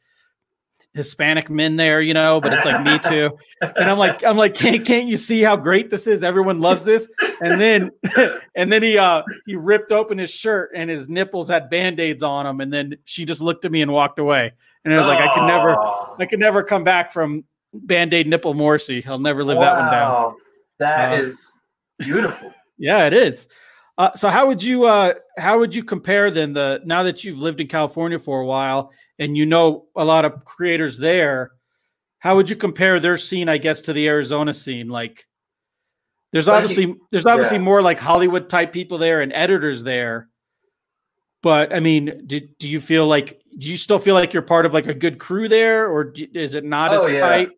[0.94, 3.36] Hispanic men there, you know, but it's like me too.
[3.60, 6.22] And I'm like, I'm like, can't, can't you see how great this is?
[6.22, 7.08] Everyone loves this.
[7.40, 7.90] And then,
[8.54, 12.44] and then he, uh, he ripped open his shirt and his nipples had band-aids on
[12.46, 12.60] them.
[12.60, 14.52] And then she just looked at me and walked away.
[14.84, 15.76] And I was like, I could never,
[16.18, 19.04] I could never come back from band-aid nipple Morrissey.
[19.06, 20.10] I'll never live that one down.
[20.10, 20.36] Wow.
[20.78, 21.50] That Uh, is
[21.98, 22.52] beautiful.
[22.82, 23.46] Yeah, it is.
[23.98, 27.38] Uh, so how would you uh, how would you compare then the now that you've
[27.38, 31.52] lived in California for a while and you know a lot of creators there?
[32.18, 34.88] How would you compare their scene, I guess, to the Arizona scene?
[34.88, 35.26] Like,
[36.32, 37.64] there's obviously there's obviously yeah.
[37.64, 40.28] more like Hollywood type people there and editors there.
[41.42, 44.66] But I mean, do, do you feel like do you still feel like you're part
[44.66, 47.20] of like a good crew there, or do, is it not Oh, as yeah.
[47.20, 47.50] tight?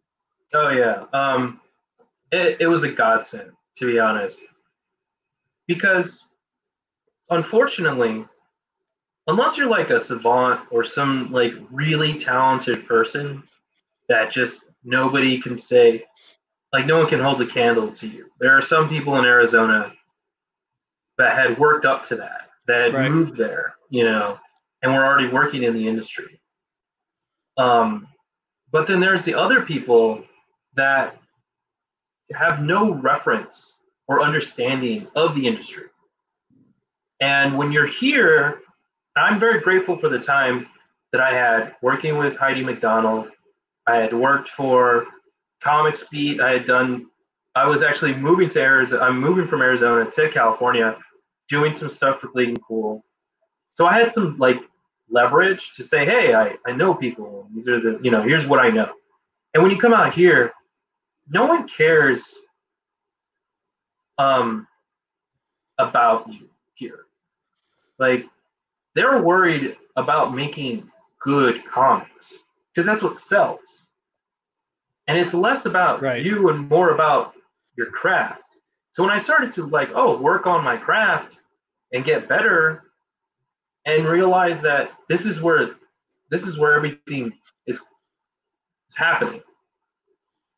[0.55, 1.05] Oh yeah.
[1.13, 1.61] Um,
[2.31, 4.45] it, it was a godsend to be honest,
[5.75, 6.25] because
[7.31, 8.25] unfortunately,
[9.27, 13.43] unless you're like a savant or some like really talented person
[14.09, 16.05] that just nobody can say,
[16.73, 18.27] like no one can hold a candle to you.
[18.39, 19.93] There are some people in Arizona
[21.19, 23.11] that had worked up to that, that had Right.
[23.11, 24.39] moved there, you know,
[24.83, 26.41] and were already working in the industry.
[27.57, 28.09] Um,
[28.71, 30.25] but then there's the other people
[30.75, 31.19] that
[32.35, 33.75] have no reference
[34.09, 35.85] or understanding of the industry.
[37.21, 38.61] And when you're here,
[39.17, 40.67] I'm very grateful for the time
[41.13, 43.29] that I had working with Heidi MacDonald.
[43.87, 45.07] I had worked for
[45.63, 46.41] Comics Beat.
[46.41, 47.07] I had done,
[47.55, 49.03] I was actually moving to Arizona.
[49.03, 50.97] I'm moving from Arizona to California,
[51.49, 53.05] doing some stuff for Bleeding Cool.
[53.75, 54.59] So I had some like
[55.11, 57.47] leverage to say, hey, I, I know people.
[57.55, 58.91] These are the, you know, here's what I know.
[59.55, 60.53] And when you come out here,
[61.29, 62.35] no one cares
[64.23, 64.67] um,
[65.79, 67.07] about you here.
[67.99, 68.27] Like,
[68.95, 72.35] they're worried about making good comics
[72.73, 73.87] because that's what sells.
[75.09, 76.25] And it's less about Right.
[76.25, 77.35] you and more about
[77.77, 78.43] your craft.
[78.93, 81.37] So when I started to like, oh, work on my craft
[81.93, 82.85] and get better
[83.87, 85.77] and realize that this is where
[86.31, 87.33] this is where everything
[87.67, 89.43] is, is happening.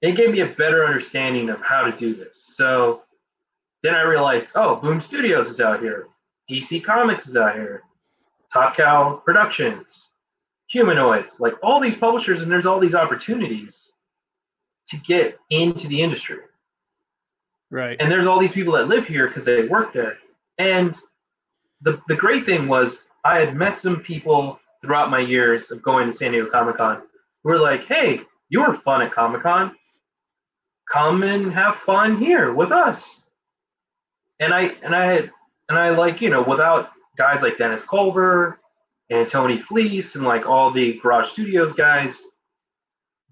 [0.03, 2.53] It gave me a better understanding of how to do this.
[2.55, 3.03] So
[3.85, 6.09] then I realized, oh, Boom Studios is out here,
[6.51, 7.83] DC Comics is out here,
[8.51, 10.09] Top Cow Productions,
[10.69, 13.91] Humanoids, like all these publishers, and there's all these opportunities
[14.89, 16.39] to get into the industry.
[17.71, 17.97] Right.
[18.01, 20.17] And there's all these people that live here because they work there.
[20.59, 20.99] And
[21.83, 26.07] the the great thing was I had met some people throughout my years of going
[26.07, 27.03] to San Diego Comic Con
[27.43, 29.75] who were like, hey, you were fun at Comic Con.
[30.91, 33.21] Come and have fun here with us.
[34.45, 35.31] And I and I had
[35.71, 38.61] and I like, you know, without guys like Dennis Culver
[39.09, 42.23] and Tony Fleecs and like all the Garage Studios guys,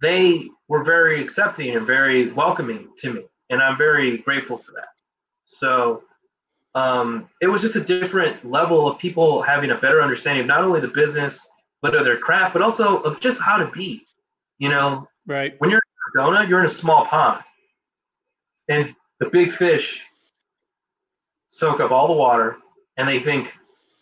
[0.00, 3.22] they were very accepting and very welcoming to me.
[3.50, 4.88] And I'm very grateful for that.
[5.44, 6.04] So
[6.74, 10.64] um, it was just a different level of people having a better understanding of not
[10.64, 11.38] only the business,
[11.82, 14.06] but of their craft, but also of just how to be.
[14.58, 15.54] You know, Right.
[15.58, 15.82] when you're
[16.16, 17.44] in Arizona, you're in a small pond.
[18.68, 20.02] And the big fish
[21.52, 22.56] soak up all the water
[22.96, 23.52] and they think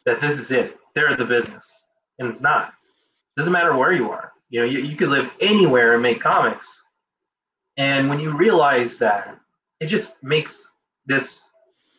[0.06, 0.78] that this is it.
[0.94, 1.70] They're the business.
[2.18, 2.68] And it's not.
[2.68, 4.32] It doesn't matter where you are.
[4.48, 6.80] You know, you, you could live anywhere and make comics.
[7.76, 9.36] And when you realize that,
[9.80, 10.70] it just makes
[11.06, 11.44] this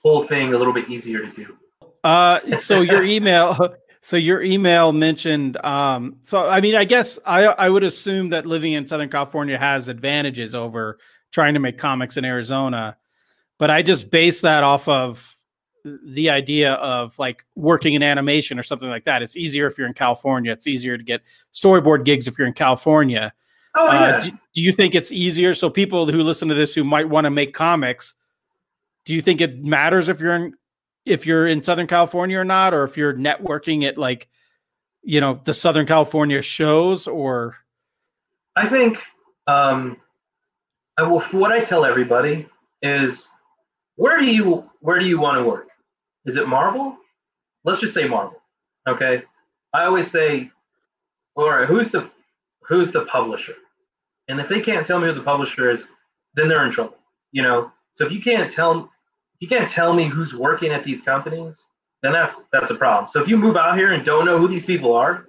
[0.02, 1.58] whole thing a little bit easier to do.
[2.04, 3.58] Uh, so your email,
[4.02, 5.64] so your email mentioned.
[5.66, 9.58] Um, so I mean, I guess I I would assume that living in Southern California
[9.58, 11.00] has advantages over
[11.32, 12.98] trying to make comics in Arizona,
[13.58, 15.36] but I just base that off of
[15.84, 19.22] the idea of like working in animation or something like that.
[19.22, 20.52] It's easier if you're in California.
[20.52, 21.22] It's easier to get
[21.54, 23.34] storyboard gigs if you're in California.
[23.76, 25.54] Oh Uh, do, do you think it's easier?
[25.56, 28.14] So people who listen to this who might want to make comics,
[29.06, 30.54] do you think it matters if you're in
[31.06, 34.28] if you're in Southern California or not, or if you're networking at like
[35.04, 37.56] you know the Southern California shows or
[38.56, 39.00] I think
[39.48, 39.98] um,
[40.98, 41.22] I will.
[41.22, 42.48] What I tell everybody
[42.82, 43.30] is,
[43.96, 45.70] where do you where do you want to work?
[46.26, 46.98] Is it Marvel?
[47.64, 48.42] Let's just say Marvel.
[48.88, 49.24] Okay.
[49.74, 50.52] I always say,
[51.36, 52.10] all right, who's the
[52.64, 53.56] who's the publisher?
[54.28, 55.86] And if they can't tell me who the publisher is,
[56.36, 56.98] then they're in trouble.
[57.32, 57.72] You know.
[57.94, 61.62] So if you can't tell if you can't tell me who's working at these companies,
[62.04, 63.08] then that's that's a problem.
[63.08, 65.26] So if you move out here and don't know who these people are,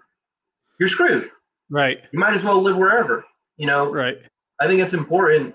[0.78, 1.30] you're screwed
[1.70, 3.24] right, you might as well live wherever.
[3.56, 4.18] You know, right,
[4.60, 5.54] I think it's important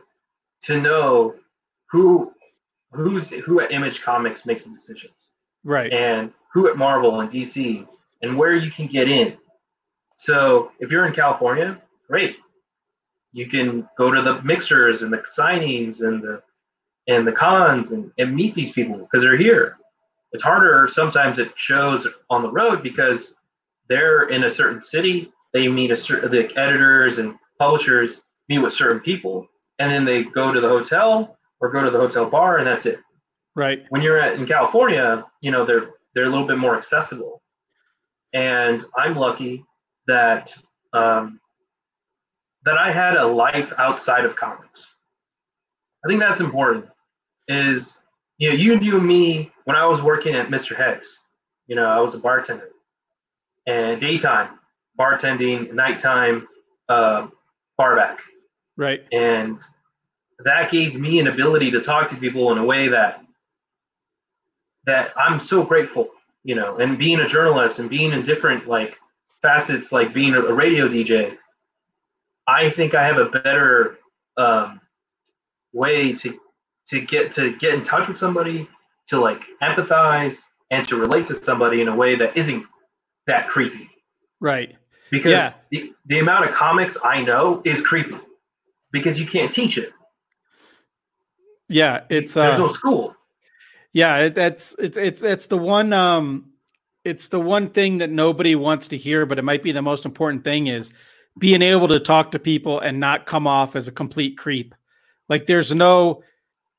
[0.63, 1.35] to know
[1.91, 2.33] who
[2.91, 5.29] who's who at Image Comics makes the decisions
[5.63, 7.87] right, and who at Marvel and DC
[8.21, 9.37] and where you can get in.
[10.15, 12.37] So if you're in California, great.
[13.33, 16.41] You can go to the mixers and the signings and the
[17.07, 19.77] and the cons and, and meet these people because they're here.
[20.33, 23.33] It's harder sometimes at shows on the road because
[23.87, 25.31] they're in a certain city.
[25.53, 28.17] They meet a certain the editors and publishers
[28.49, 29.47] meet with certain people,
[29.79, 32.85] and then they go to the hotel or go to the hotel bar, and that's
[32.85, 32.99] it
[33.55, 37.41] right, when you're at in California, you know they're they're a little bit more accessible,
[38.33, 39.65] and I'm lucky
[40.07, 40.53] that
[40.93, 41.39] um,
[42.63, 44.95] that I had a life outside of comics.
[46.05, 46.85] I think that's important.
[47.47, 47.97] Is
[48.37, 50.75] you know you knew me when I was working at Mr.
[50.75, 51.19] Heads.
[51.67, 52.69] You know I was a bartender,
[53.65, 54.59] and daytime
[54.99, 56.47] bartending, nighttime
[56.89, 57.27] uh,
[57.77, 58.19] barback
[58.77, 59.59] right, and
[60.45, 63.23] that gave me an ability to talk to people in a way that
[64.85, 66.09] that I'm so grateful,
[66.43, 68.95] you know, and being a journalist and being in different like
[69.41, 71.35] facets, like being a, radio DJ,
[72.47, 73.97] I think I have a better
[74.37, 74.79] um,
[75.73, 76.39] way to
[76.89, 78.67] to get to get in touch with somebody,
[79.07, 80.37] to like empathize
[80.71, 82.65] and to relate to somebody in a way that isn't
[83.27, 83.89] that creepy.
[84.39, 84.75] right.
[85.09, 85.53] Because Yeah.
[85.71, 88.17] the, the amount of comics I know is creepy
[88.91, 89.93] because you can't teach it.
[91.69, 93.15] Yeah, it's There's uh, no school.
[93.93, 96.51] Yeah, it, that's it's it's it's the one um
[97.03, 100.05] it's the one thing that nobody wants to hear, but it might be the most
[100.05, 100.93] important thing is
[101.39, 104.75] being able to talk to people and not come off as a complete creep.
[105.29, 106.23] Like there's no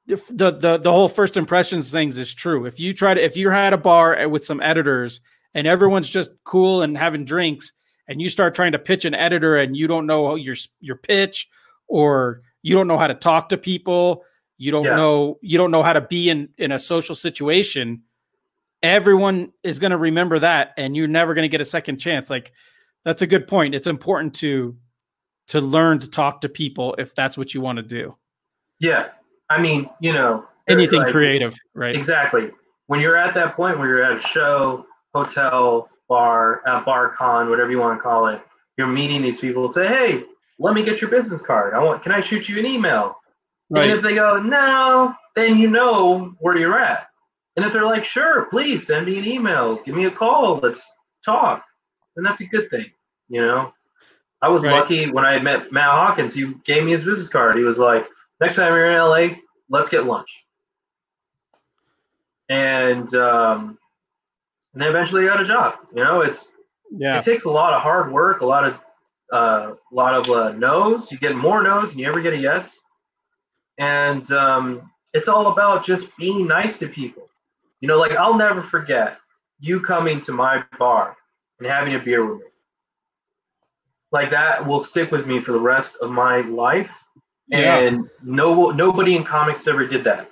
[0.07, 2.67] the the the whole first impressions things is true.
[2.67, 5.21] If you try to if you're at a bar with some editors
[5.55, 7.73] and everyone's just cool and having drinks
[8.07, 11.49] and you start trying to pitch an editor and you don't know your your pitch
[11.89, 14.25] or you don't know how to talk to people
[14.59, 14.97] you don't Yeah.
[14.97, 18.03] know you don't know how to be in in a social situation
[18.83, 22.31] everyone is going to remember that and you're never going to get a second chance
[22.31, 22.53] like
[23.05, 24.77] that's a good point it's important to
[25.49, 28.17] to learn to talk to people if that's what you want to do
[28.81, 29.09] Yeah.
[29.51, 32.51] I mean, you know, anything like- creative right Exactly.
[32.87, 37.49] When you're at that point where you're at a show, hotel, bar, uh, bar con,
[37.51, 38.41] whatever you want to call it,
[38.77, 39.71] you're meeting these people.
[39.71, 40.25] Say, hey,
[40.59, 41.73] let me get your business card.
[41.75, 42.03] I want.
[42.03, 43.18] Can I shoot you an email?
[43.71, 47.09] And if they go no, then you know where you're at.
[47.57, 50.89] And if they're like, sure, please send me an email, give me a call, let's
[51.25, 51.65] talk,
[52.15, 52.87] then that's a good thing,
[53.29, 53.73] you know.
[54.41, 54.73] I was Right.
[54.79, 56.33] lucky when I met Matt Hawkins.
[56.33, 57.57] He gave me his business card.
[57.57, 58.07] He was like,
[58.41, 59.37] next time you're in LA,
[59.69, 60.31] let's get lunch.
[62.49, 63.79] And um,
[64.73, 65.75] and then eventually I got a job.
[65.95, 66.49] You know, it's
[66.91, 68.75] yeah it takes a lot of hard work, a lot of
[69.33, 71.11] uh, a lot of uh, no's.
[71.13, 72.79] You get more no's, and you ever get a yes.
[73.79, 77.29] And um, it's all about just being nice to people.
[77.81, 79.19] You know, like I'll never forget
[79.61, 81.17] you coming to my bar
[81.59, 82.47] and having a beer with me.
[84.11, 86.91] Like that will stick with me for the rest of my life.
[87.49, 87.79] Yeah.
[87.79, 90.29] And no, nobody in comics ever did that.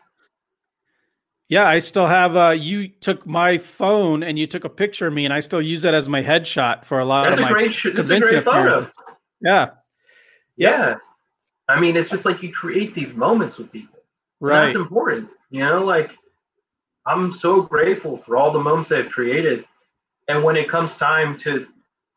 [1.48, 5.14] yeah i still have uh you took my phone and you took a picture of
[5.14, 7.48] me and i still use that as my headshot for a lot That's of a
[7.48, 8.60] my great, that's a great photo.
[8.60, 8.94] appearances.
[9.40, 9.66] yeah
[10.56, 10.96] Yeah.
[11.68, 13.98] I mean, it's just like you create these moments with people.
[14.40, 15.28] Right That's important.
[15.50, 16.12] You know, like
[17.06, 19.64] I'm so grateful for all the moments they've created.
[20.28, 21.66] And when it comes time to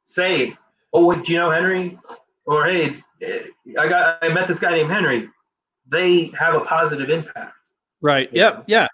[0.04, 0.58] say,
[0.94, 1.98] oh, wait, do you know Henry?
[2.46, 3.40] Or hey, eh,
[3.80, 5.30] I got I met this guy named Henry.
[5.92, 7.54] They have a positive impact.
[8.02, 8.30] Right.
[8.32, 8.44] Yeah.
[8.44, 8.64] Yep.
[8.68, 8.88] Yeah.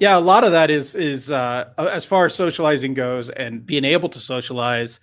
[0.00, 0.18] Yeah.
[0.18, 4.08] A lot of that is is uh, as far as socializing goes and being able
[4.10, 5.00] to socialize.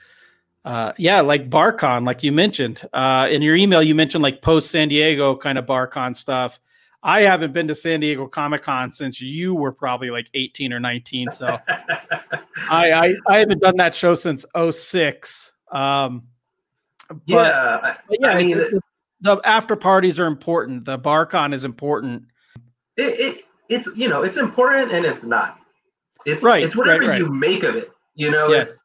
[0.65, 4.71] Uh, yeah, like BarCon, like you mentioned uh, in your email, you mentioned like post
[4.71, 6.60] San Diego kind of BarCon stuff.
[7.04, 10.80] I haven't been to San Diego Comic Con since you were probably like 18 or
[10.80, 11.32] 19.
[11.32, 11.58] So
[12.69, 15.52] I, I, I haven't done that show since 06.
[15.69, 16.23] Um,
[17.10, 18.82] but, yeah, but yeah, I mean, the,
[19.19, 20.86] the after parties are important.
[20.86, 22.23] The BarCon is important.
[22.95, 25.60] It, it it's you know it's important and it's not.
[26.26, 26.63] It's right.
[26.63, 27.19] It's whatever right, right.
[27.19, 27.91] you make of it.
[28.15, 28.49] You know.
[28.49, 28.80] Yes.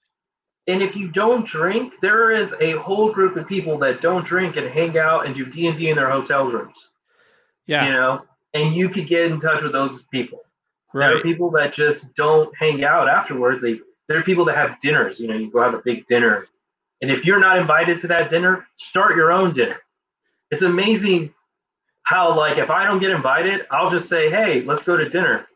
[0.68, 4.56] And if you don't drink, there is a whole group of people that don't drink
[4.56, 6.90] and hang out and do D and D in their hotel rooms.
[7.66, 7.86] Yeah.
[7.86, 8.22] You know,
[8.54, 10.40] and you could get in touch with those people.
[10.94, 11.08] right.
[11.08, 13.62] There are people that just don't hang out afterwards.
[13.62, 15.18] They there are people that have dinners.
[15.20, 16.46] You know, you go have a big dinner,
[17.02, 19.76] and if you're not invited to that dinner, start your own dinner.
[20.50, 21.34] It's amazing
[22.04, 25.46] how like if I don't get invited, I'll just say, "Hey, let's go to dinner,"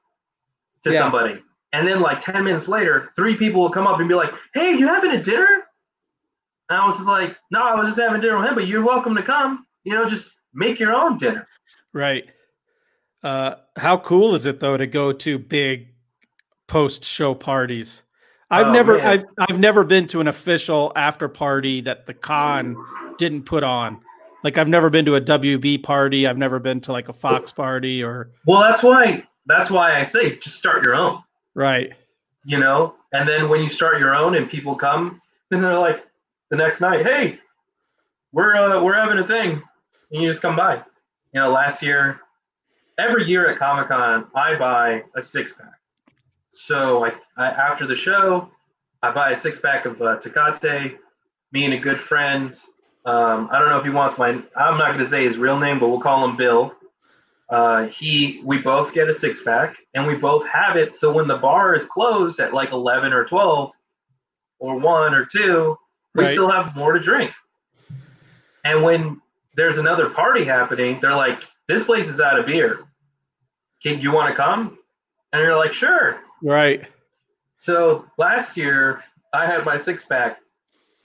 [0.85, 0.99] to Yeah.
[0.99, 4.33] somebody, and then like ten minutes later, three people will come up and be like,
[4.55, 5.65] "Hey, you having a dinner?"
[6.69, 8.85] And I was just like, "No, I was just having dinner with him, but you're
[8.85, 9.67] welcome to come.
[9.85, 11.47] You know, just make your own dinner."
[11.93, 12.25] Right.
[13.23, 15.89] Uh, how cool is it though to go to big
[16.67, 18.03] post show parties?
[18.51, 19.07] I've Oh, never, man.
[19.07, 22.77] I've, I've never been to an official after party that the con
[23.17, 24.01] didn't put on.
[24.45, 26.27] Like I've never been to a WB party.
[26.27, 30.03] I've never been to like a Fox party or Well, that's why that's why I
[30.03, 31.23] say just start your own.
[31.55, 31.93] Right.
[32.45, 36.05] you know and then when you start your own and people come then they're like
[36.51, 37.39] the next night hey
[38.33, 39.63] we're uh, we're having a thing
[40.11, 42.21] and you just come by you know last year
[42.99, 45.79] every year at comic-con i buy a six pack
[46.51, 48.51] so I, I after the show
[49.03, 50.97] i buy a six pack of uh, Tecate.
[51.53, 52.59] me and a good friend
[53.05, 55.59] um, i don't know if he wants my i'm not going to say his real
[55.59, 56.75] name but we'll call him bill
[57.53, 61.29] uh, he we both get a six pack and we both have it so when
[61.29, 63.71] the bar is closed at like 11 or 12
[64.59, 65.77] or 1 or 2
[66.15, 66.33] we Right.
[66.33, 67.31] still have more to drink.
[68.65, 69.21] And when
[69.57, 72.81] there's another party happening they're like this place is out of beer.
[73.83, 74.79] Can you want to come?
[75.33, 76.21] And you're like sure.
[76.43, 76.87] Right.
[77.57, 80.39] so last year i had my six pack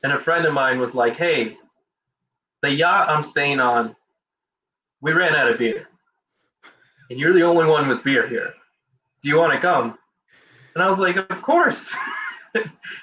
[0.03, 1.57] and a friend of mine was like hey
[2.63, 3.95] the yacht i'm staying on
[5.01, 5.87] we ran out of beer
[7.09, 8.53] and you're the only one with beer here.
[9.21, 9.97] Do you want to come?
[10.75, 11.93] And I was like, of course.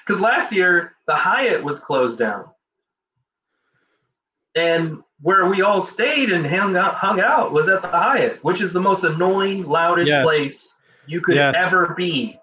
[0.05, 2.45] Because last year, the Hyatt was closed down.
[4.55, 8.59] And where we all stayed and hung out, hung out was at the Hyatt, which
[8.59, 10.23] is the most annoying, loudest Yes.
[10.23, 10.73] place
[11.05, 11.55] you could Yes.
[11.67, 12.39] ever be.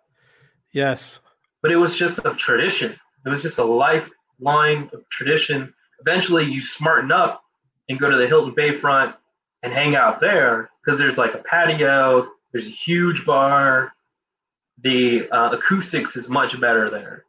[0.73, 1.21] Yes.
[1.61, 2.99] But it was just a tradition.
[3.27, 5.75] It was just a lifeline of tradition.
[6.01, 7.45] Eventually, you smarten up
[7.89, 9.15] and go to the Hilton Bayfront
[9.63, 13.93] and hang out there because there's like a patio, there's a huge bar.
[14.83, 17.25] The uh, acoustics is much better there.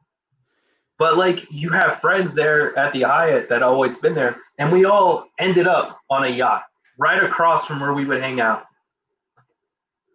[0.98, 4.86] But like you have friends there at the Hyatt that always been there, and we
[4.86, 6.64] all ended up on a yacht
[6.98, 8.66] right across from where we would hang out.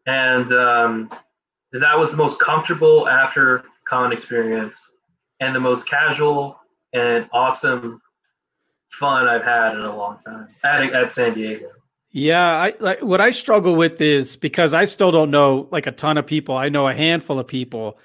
[0.06, 1.10] And um,
[1.72, 4.90] that was the most comfortable after con experience
[5.40, 6.58] and the most casual
[6.94, 8.00] and awesome
[8.90, 11.70] fun I've had in a long time at, at San Diego.
[12.10, 15.92] Yeah, I like what I struggle with is because I still don't know like a
[15.92, 16.56] ton of people.
[16.56, 17.98] I know a handful of people.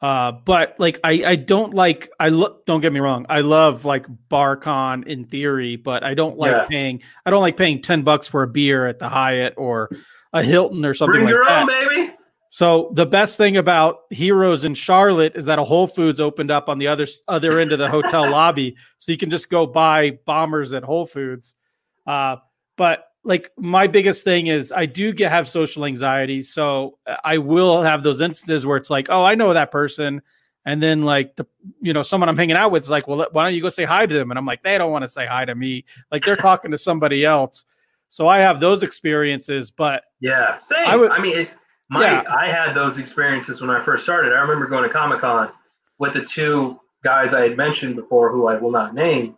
[0.00, 3.26] Uh, but like I I don't like I look don't get me wrong.
[3.28, 6.66] I love like BarCon in theory, but I don't like Yeah.
[6.68, 9.90] paying I don't like paying 10 bucks for a beer at the Hyatt or
[10.32, 11.60] a Hilton or something Bring like your that.
[11.62, 12.14] own, baby.
[12.48, 16.70] So the best thing about Heroes in Charlotte is that a Whole Foods opened up
[16.70, 20.18] on the other other end of the hotel lobby, so you can just go buy
[20.24, 21.54] bombers at Whole Foods.
[22.06, 22.36] Uh,
[22.76, 27.38] but like my biggest thing is I do get have social anxiety, so uh, I
[27.38, 30.22] will have those instances where it's like, oh, I know that person,
[30.64, 31.46] and then like the
[31.80, 33.84] you know someone I'm hanging out with is like, well, why don't you go say
[33.84, 34.30] hi to them?
[34.30, 36.78] And I'm like, they don't want to say hi to me, like they're talking to
[36.78, 37.64] somebody else.
[38.08, 40.86] So I have those experiences, but Yeah, same.
[40.86, 41.50] I I, mean, it,
[41.90, 42.24] my Yeah.
[42.28, 44.32] I had those experiences when I first started.
[44.32, 45.50] I remember going to Comic Con
[45.98, 49.36] with the two guys I had mentioned before, who I will not name.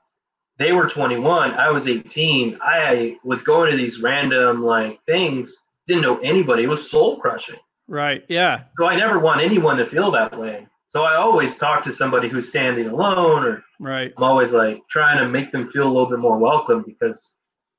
[0.63, 1.55] They were 21.
[1.55, 2.57] I was 18.
[2.63, 5.59] I was going to these random like things.
[5.89, 6.63] Didn't know anybody.
[6.63, 7.59] It was soul crushing.
[7.89, 10.69] right, yeah, So I never want anyone to feel that way.
[10.87, 14.13] So I always talk to somebody who's standing alone, or right.
[14.17, 17.35] I'm always like trying to make them feel a little bit more welcome because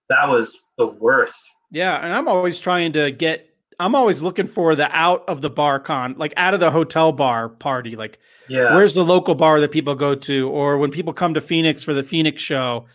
[0.10, 1.42] that was the worst.
[1.72, 3.50] Yeah, and I'm always trying to get.
[3.84, 7.12] I'm always looking for the out of the bar con, like out of the hotel
[7.12, 7.96] bar party.
[7.96, 8.76] Like, Yeah.
[8.76, 11.94] where's the local bar that people go to, or when people come to Phoenix for
[11.94, 12.86] the Phoenix show,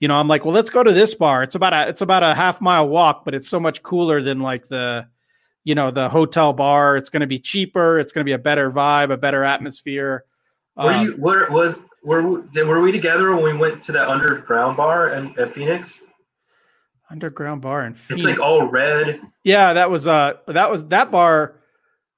[0.00, 1.42] you know, I'm like, well, let's go to this bar.
[1.42, 4.40] It's about a it's about a half mile walk, but it's so much cooler than
[4.40, 5.06] like the,
[5.64, 6.96] you know, the hotel bar.
[6.96, 7.98] It's going to be cheaper.
[7.98, 10.24] It's going to be a better vibe, a better atmosphere.
[10.76, 11.12] Were Um, you?
[11.12, 11.80] Where was?
[12.04, 15.92] Were we, were we together when we went to that underground bar in, at Phoenix?
[17.10, 18.26] Underground bar in Phoenix.
[18.26, 19.20] It's like all red.
[19.44, 21.60] Yeah, that was uh that was that bar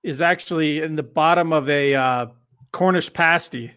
[0.02, 2.26] is actually in the bottom of a uh
[2.72, 3.72] Cornish pasty.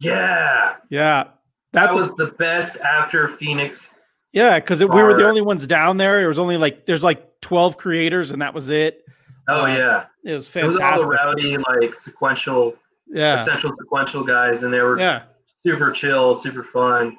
[0.00, 0.76] Yeah.
[0.90, 1.28] Yeah.
[1.72, 3.94] That was the best after Phoenix.
[4.32, 6.22] Yeah, because we were the only ones down there.
[6.22, 9.04] It was only like there's like 12 creators and that was it.
[9.48, 10.06] Oh um, yeah.
[10.24, 10.80] It was fantastic.
[10.80, 12.76] It was all the rowdy, like sequential
[13.08, 13.40] yeah.
[13.40, 15.22] essential sequential guys, and they were yeah.
[15.64, 17.16] super chill, super fun.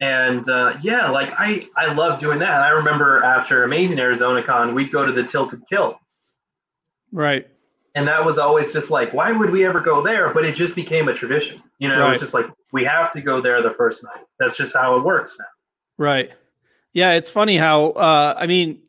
[0.00, 2.62] And uh, yeah, like I I love doing that.
[2.62, 5.96] I remember after Amazing Arizona Con, we'd go to the Tilted Kilt.
[7.12, 7.48] Right.
[7.94, 10.34] And that was always just like, why would we ever go there?
[10.34, 11.62] But it just became a tradition.
[11.78, 12.06] You know, right.
[12.06, 14.24] it was just like we have to go there the first night.
[14.40, 15.44] That's just how it works now.
[15.96, 16.32] Right.
[16.92, 18.80] Yeah, it's funny how uh I mean,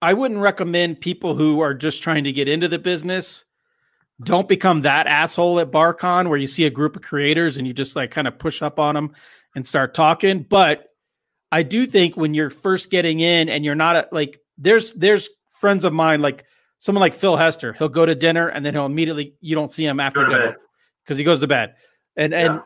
[0.00, 3.44] I wouldn't recommend people who are just trying to get into the business
[4.22, 7.72] don't become that asshole at BarCon where you see a group of creators and you
[7.72, 9.12] just like kind of push up on them
[9.54, 10.42] and start talking.
[10.42, 10.86] But
[11.52, 15.28] I do think when you're first getting in and you're not a, like there's there's
[15.52, 16.44] friends of mine like
[16.78, 17.72] someone like Phil Hester.
[17.72, 20.56] He'll go to dinner and then he'll immediately you don't see him after dinner
[21.04, 21.74] because he goes to bed.
[22.16, 22.38] And yeah.
[22.38, 22.60] and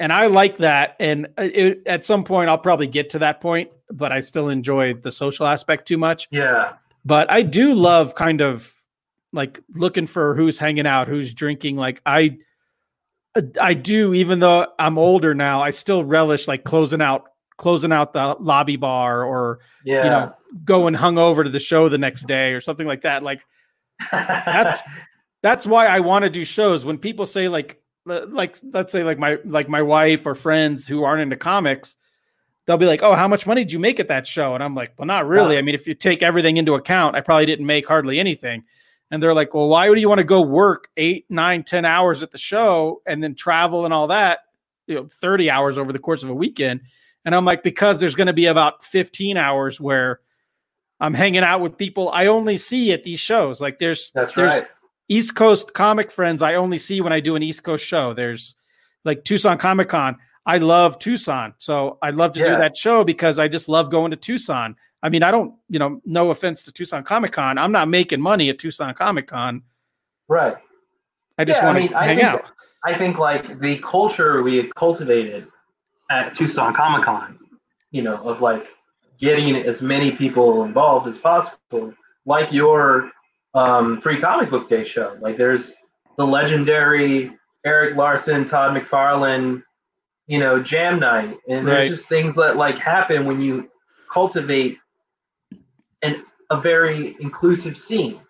[0.00, 0.96] and I like that.
[0.98, 4.94] And it, at some point I'll probably get to that point, but I still enjoy
[4.94, 6.28] the social aspect too much.
[6.30, 6.72] Yeah.
[7.04, 8.74] But I do love kind of
[9.32, 11.76] like looking for who's hanging out, who's drinking.
[11.76, 12.38] Like I
[13.34, 17.24] Uh, I do, even though I'm older now, I still relish like closing out
[17.58, 20.04] closing out the lobby bar or yeah.
[20.04, 23.22] you know going hung over to the show the next day or something like that.
[23.22, 23.44] Like
[24.10, 24.80] that's
[25.42, 26.84] that's why I want to do shows.
[26.84, 31.04] When people say like like let's say like my like my wife or friends who
[31.04, 31.96] aren't into comics,
[32.66, 34.74] they'll be like, "Oh, how much money did you make at that show?" And I'm
[34.74, 35.58] like, "Well, not really.
[35.58, 38.64] I mean, if you take everything into account, I probably didn't make hardly anything."
[39.12, 42.22] And they're like, well, why would you want to go work eight, nine, ten hours
[42.22, 44.40] at the show and then travel and all that,
[44.86, 46.80] you know, 30 hours over the course of a weekend?
[47.26, 50.20] And I'm like, because there's going to be about 15 hours where
[50.98, 53.60] I'm hanging out with people I only see at these shows.
[53.60, 54.64] Like there's That's there's right.
[55.08, 58.14] East Coast comic friends I only see when I do an East Coast show.
[58.14, 58.56] There's
[59.04, 60.16] like Tucson Comic Con.
[60.46, 61.52] I love Tucson.
[61.58, 62.46] So I'd love to yeah.
[62.46, 64.74] do that show because I just love going to Tucson.
[65.02, 67.58] I mean, I don't, you know, no offense to Tucson Comic Con.
[67.58, 69.62] I'm not making money at Tucson Comic Con.
[70.28, 70.56] Right.
[71.38, 72.44] I just yeah, want I mean, to hang think, out.
[72.84, 75.48] I think like the culture we cultivated
[76.10, 77.38] at Tucson Comic Con,
[77.90, 78.68] you know, of like
[79.18, 81.94] getting as many people involved as possible,
[82.26, 83.10] like your
[83.54, 85.16] um, free comic book day show.
[85.20, 85.74] Like there's
[86.16, 87.30] the legendary
[87.64, 89.62] Erik Larsen, Todd McFarlane,
[90.26, 91.36] you know, jam night.
[91.48, 91.96] And there's right.
[91.96, 93.68] just things that like happen when you
[94.10, 94.78] cultivate
[96.02, 96.16] and
[96.50, 98.20] a very inclusive scene.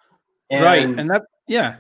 [0.50, 0.86] And right.
[0.86, 1.76] And that, yeah.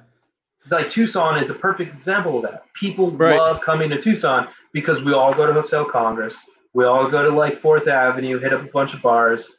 [0.70, 2.64] Like Tucson is a perfect example of that.
[2.74, 3.36] People right.
[3.36, 6.36] love coming to Tucson because we all go to Hotel Congress.
[6.72, 9.50] We all go to like Fourth Avenue, hit up a bunch of bars.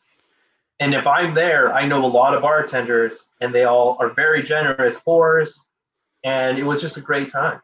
[0.80, 4.42] And if I'm there, I know a lot of bartenders and they all are very
[4.44, 5.60] generous pours.
[6.24, 7.62] And it was just a great time.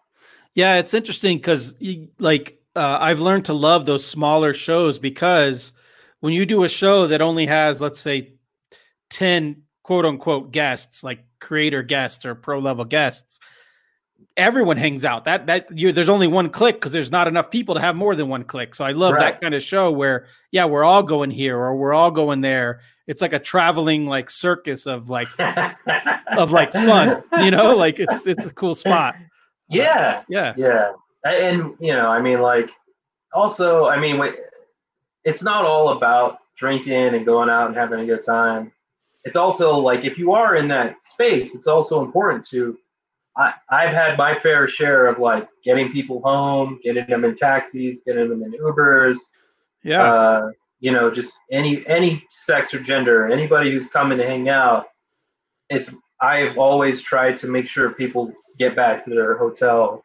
[0.53, 1.73] Yeah, it's interesting because
[2.19, 5.73] like uh, I've learned to love those smaller shows because
[6.19, 8.33] when you do a show that only has, let's say,
[9.09, 13.39] 10 quote unquote guests, like creator guests or pro level guests,
[14.37, 15.25] everyone hangs out.
[15.25, 18.15] That that you there's only one click because there's not enough people to have more
[18.15, 18.75] than one click.
[18.75, 19.19] So I love right.
[19.21, 22.81] that kind of show where yeah, we're all going here or we're all going there.
[23.07, 25.27] It's like a traveling like circus of like
[26.37, 29.15] of like fun, you know, like it's it's a cool spot.
[29.71, 30.23] Yeah.
[30.27, 30.55] Yeah.
[30.57, 30.93] Yeah.
[31.23, 32.71] And you know, I mean like
[33.33, 34.19] also, I mean
[35.23, 38.71] it's not all about drinking and going out and having a good time
[39.23, 42.77] it's also like if you are in that space, it's also important to.
[43.37, 48.01] I, I've had my fair share of like getting people home, getting them in taxis,
[48.05, 49.17] getting them in Ubers.
[49.83, 50.03] Yeah.
[50.03, 50.49] Uh,
[50.79, 54.87] you know, just any any sex or gender, anybody who's coming to hang out.
[55.69, 60.03] It's I've always tried to make sure people get back to their hotel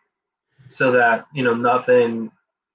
[0.67, 2.31] so that you know nothing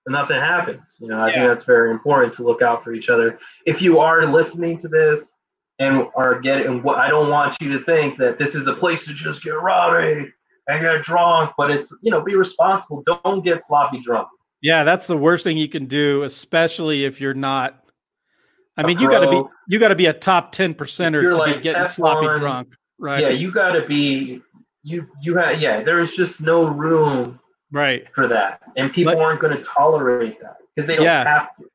[0.07, 0.95] nothing happens.
[0.99, 1.33] You know, I yeah.
[1.33, 3.39] think that's very important to look out for each other.
[3.65, 5.35] If you are listening to this
[5.79, 9.05] and are getting what I don't want you to think that this is a place
[9.05, 10.31] to just get rowdy
[10.67, 13.03] and get drunk, but it's you know be responsible.
[13.05, 14.27] Don't get sloppy drunk.
[14.61, 17.83] Yeah, that's the worst thing you can do, especially if you're not.
[18.75, 21.39] I mean, you got to be you got to be a top ten percenter to
[21.39, 23.21] like be getting sloppy drunk, right?
[23.21, 24.41] Yeah, you got to be
[24.83, 25.83] you you have yeah.
[25.83, 27.39] There is just no room
[27.71, 31.23] right for that, and people but, aren't going to tolerate that because they don't yeah.
[31.23, 31.65] have to.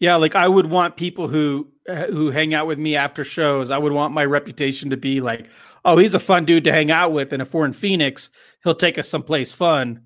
[0.00, 3.70] Yeah, like I would want people who uh, who hang out with me after shows,
[3.70, 5.48] I would want my reputation to be like,
[5.84, 8.30] oh, he's a fun dude to hang out with, and if we're in Phoenix,
[8.62, 10.02] he'll take us someplace fun.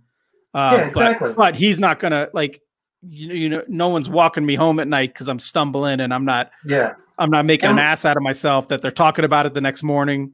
[0.54, 1.28] Uh, yeah, exactly.
[1.28, 2.60] But, but he's not gonna like,
[3.02, 6.24] you you know, no one's walking me home at night because I'm stumbling and I'm
[6.24, 6.50] not.
[6.64, 6.94] Yeah.
[7.18, 9.82] I'm not making an ass out of myself that they're talking about it the next
[9.82, 10.32] morning.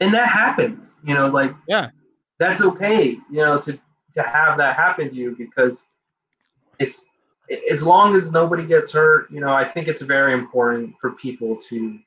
[0.00, 1.90] And that happens, you know, like yeah,
[2.38, 3.78] that's okay, you know, to
[4.14, 5.82] to have that happen to you because
[6.78, 7.04] it's
[7.70, 11.56] as long as nobody gets hurt, you know, I think it's very important for people
[11.68, 11.98] to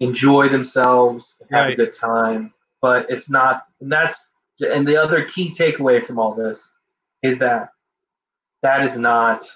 [0.00, 1.72] enjoy themselves, have right.
[1.72, 2.52] a good time.
[2.82, 6.68] But it's not and that's and the other key takeaway from all this
[7.22, 7.70] is that
[8.62, 9.48] that is not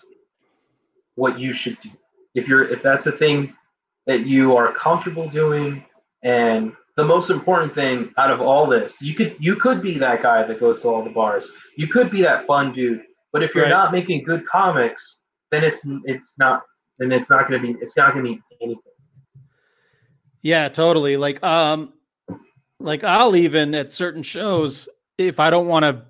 [1.14, 1.90] what you should do.
[2.34, 3.54] If you're if that's a thing
[4.06, 5.84] that you are comfortable doing
[6.22, 10.22] and the most important thing out of all this, you could you could be that
[10.22, 11.48] guy that goes to all the bars.
[11.76, 13.02] You could be that fun dude.
[13.32, 13.70] But if you're right.
[13.70, 15.18] not making good comics,
[15.50, 16.62] then it's it's not
[16.98, 18.82] then it's not gonna be it's not gonna be anything.
[20.42, 21.16] Yeah, totally.
[21.16, 21.92] Like um
[22.78, 26.02] like I'll even at certain shows, if I don't want to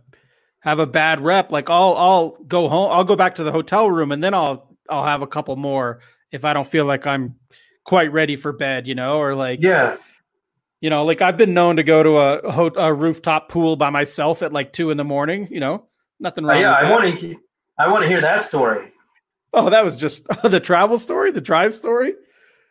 [0.60, 3.90] have a bad rep, like I'll I'll go home, I'll go back to the hotel
[3.90, 6.00] room and then I'll I'll have a couple more
[6.32, 7.36] if I don't feel like I'm
[7.84, 9.96] quite ready for bed, you know, or like yeah,
[10.80, 14.42] you know, like I've been known to go to a, a rooftop pool by myself
[14.42, 15.86] at like two in the morning, you know,
[16.20, 16.58] nothing wrong.
[16.58, 17.36] Uh, yeah, I want to
[17.78, 18.92] I want to hear that story.
[19.52, 22.14] Oh, that was just the travel story, the drive story.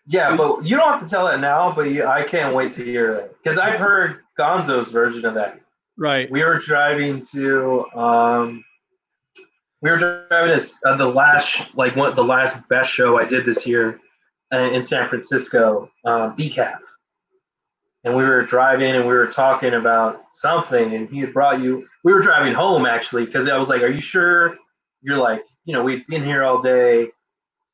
[0.05, 1.73] Yeah, but you don't have to tell it now.
[1.75, 5.59] But you, I can't wait to hear it because I've heard Gonzo's version of that.
[5.97, 6.31] Right.
[6.31, 8.63] We were driving to um,
[9.81, 13.45] we were driving to uh, the last like one the last best show I did
[13.45, 13.99] this year
[14.53, 16.79] uh, in San Francisco, uh, BCAF.
[18.03, 21.87] And we were driving and we were talking about something, and he had brought you.
[22.03, 24.55] We were driving home actually because I was like, "Are you sure?"
[25.01, 27.05] You're like, you know, we've been here all day.
[27.05, 27.11] Do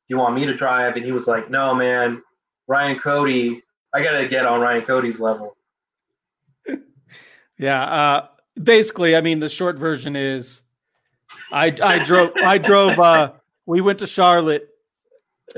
[0.08, 0.96] you want me to drive?
[0.96, 2.22] And he was like, "No, man,
[2.66, 3.62] Ryan Cody.
[3.94, 5.56] I gotta get on Ryan Cody's level."
[7.58, 7.82] Yeah.
[7.84, 8.28] Uh,
[8.62, 10.60] basically, I mean, the short version is
[11.50, 13.32] I, I drove, I drove, uh,
[13.64, 14.68] we went to Charlotte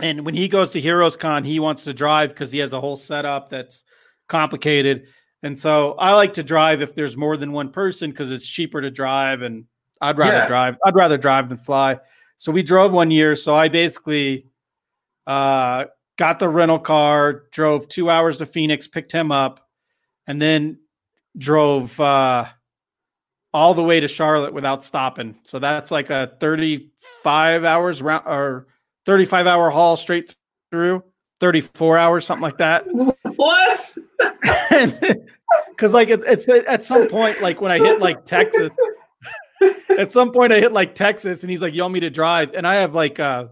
[0.01, 2.81] and when he goes to Heroes Con, he wants to drive because he has a
[2.81, 3.85] whole setup that's
[4.29, 5.07] complicated.
[5.43, 8.81] And so I like to drive if there's more than one person because it's cheaper
[8.81, 9.65] to drive and
[10.01, 10.47] I'd rather yeah.
[10.47, 10.79] drive.
[10.85, 11.99] I'd rather drive than fly.
[12.37, 13.35] So we drove one year.
[13.37, 14.47] So I basically
[15.27, 19.67] uh, got the rental car, drove two hours to Phoenix, picked him up,
[20.27, 20.79] and then
[21.37, 22.47] drove uh,
[23.53, 25.37] all the way to Charlotte without stopping.
[25.45, 28.67] So that's like a 35 hours round or
[29.07, 30.35] 35 hour haul straight
[30.71, 31.03] through,
[31.41, 32.87] 34 hours, something like that.
[33.39, 33.97] What?
[35.71, 38.71] Because like it, it's at some point, like when I hit like Texas,
[39.99, 42.53] at some point I hit like Texas, and he's like, "You want me to drive?"
[42.53, 43.47] And I have like, uh,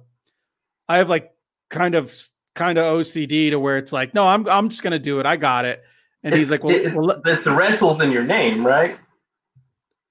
[0.89, 1.33] I have like
[1.71, 2.15] kind of
[2.55, 5.27] kind of OCD to where it's like, "No, I'm I'm just gonna do it.
[5.27, 5.83] I got it."
[6.23, 8.99] And it's, he's like, well, it's, well, it's rentals in your name, right?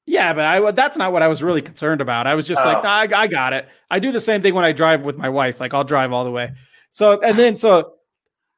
[0.08, 2.26] Yeah, but I that's not what I was really concerned about.
[2.26, 2.66] I was just oh.
[2.66, 3.68] like, nah, I, I got it.
[3.92, 5.60] I do the same thing when I drive with my wife.
[5.60, 6.52] Like I'll drive all the way.
[6.90, 7.95] So and then so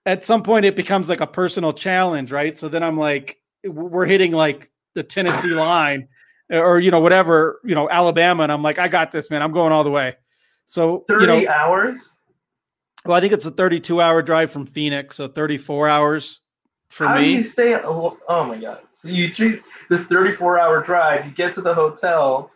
[0.07, 2.57] at some point it becomes like a personal challenge, right?
[2.57, 6.07] So then I'm like, we're hitting like the Tennessee line
[6.51, 9.41] uh, or you know whatever you know Alabama, and I'm like, I got this, man.
[9.41, 10.15] I'm going all the way.
[10.65, 12.11] So thirty you know, hours.
[13.05, 16.41] Well, I think it's a 32 hour drive from Phoenix, so 34 hours
[16.89, 17.23] for How me.
[17.23, 17.75] do you stay?
[17.75, 18.79] Oh, oh my god!
[18.95, 21.25] So you treat this 34 hour drive.
[21.25, 22.51] You get to the hotel.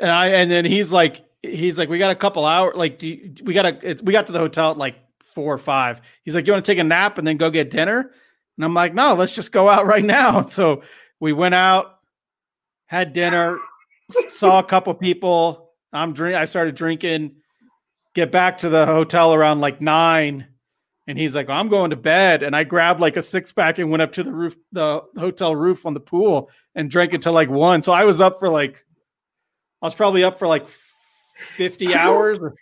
[0.00, 2.74] And I and then he's like, he's like, we got a couple hours.
[2.76, 3.96] Like, do you, we got a?
[4.02, 4.96] we got to the hotel at like
[5.34, 6.00] four or five.
[6.24, 8.10] He's like, you want to take a nap and then go get dinner?
[8.56, 10.42] And I'm like, no, let's just go out right now.
[10.50, 10.82] So
[11.20, 11.98] we went out,
[12.86, 13.58] had dinner,
[14.28, 15.70] saw a couple people.
[15.92, 16.36] I'm drink.
[16.36, 17.36] I started drinking.
[18.14, 20.48] Get back to the hotel around like nine
[21.06, 22.42] and he's like, I'm going to bed.
[22.42, 25.54] And I grabbed like a six pack and went up to the roof, the hotel
[25.54, 27.82] roof on the pool and drank until like one.
[27.82, 28.84] So I was up for like,
[29.80, 30.68] I was probably up for like
[31.56, 32.54] 50 hours or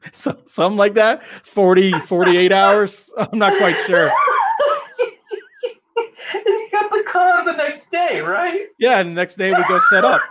[0.12, 1.24] so, something like that.
[1.24, 3.12] 40, 48 hours.
[3.16, 4.06] I'm not quite sure.
[6.34, 8.66] and you got the car the next day, right?
[8.78, 9.00] Yeah.
[9.00, 10.20] And the next day we go set up.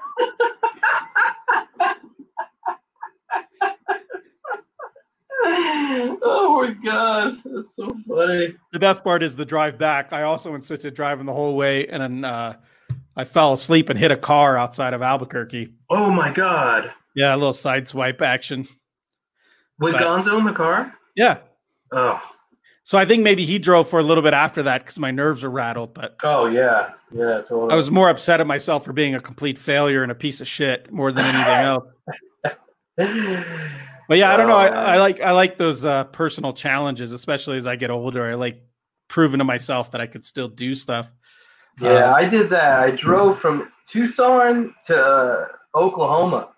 [5.50, 8.56] oh my god, that's so funny.
[8.72, 10.12] The best part is the drive back.
[10.12, 12.58] I also insisted driving the whole way, and then uh,
[13.16, 15.74] I fell asleep and hit a car outside of Albuquerque.
[15.90, 16.92] Oh my god!
[17.16, 18.68] Yeah, a little sideswipe action.
[19.80, 20.94] With but, Gonzo in the car?
[21.16, 21.38] Yeah.
[21.92, 22.20] Oh.
[22.84, 25.44] So I think maybe he drove for a little bit after that because my nerves
[25.44, 25.94] are rattled.
[25.94, 27.74] But oh yeah, yeah, totally.
[27.74, 30.48] I was more upset at myself for being a complete failure and a piece of
[30.48, 31.84] shit more than anything else.
[34.08, 34.56] But yeah, I don't know.
[34.56, 38.32] I, I, like I like those uh, personal challenges, especially as I get older.
[38.32, 38.62] I like
[39.10, 41.12] proving to myself that I could still do stuff.
[41.82, 42.80] Yeah, um, I did that.
[42.80, 46.52] I drove from Tucson to uh, Oklahoma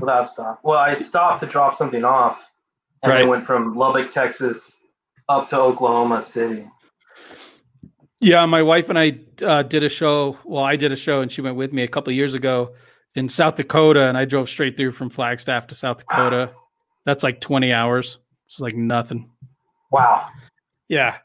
[0.00, 0.60] without stop.
[0.62, 2.38] Well, I stopped to drop something off
[3.02, 3.18] and Right.
[3.20, 4.76] then went from Lubbock, Texas,
[5.28, 6.66] up to Oklahoma City.
[8.20, 10.36] Yeah, my wife and I uh, did a show.
[10.44, 12.74] Well, I did a show, and she went with me a couple of years ago
[13.14, 16.50] in South Dakota, and I drove straight through from Flagstaff to South Dakota.
[17.06, 18.18] That's like twenty hours.
[18.46, 19.30] It's like nothing.
[19.92, 20.26] Wow.
[20.88, 21.18] Yeah.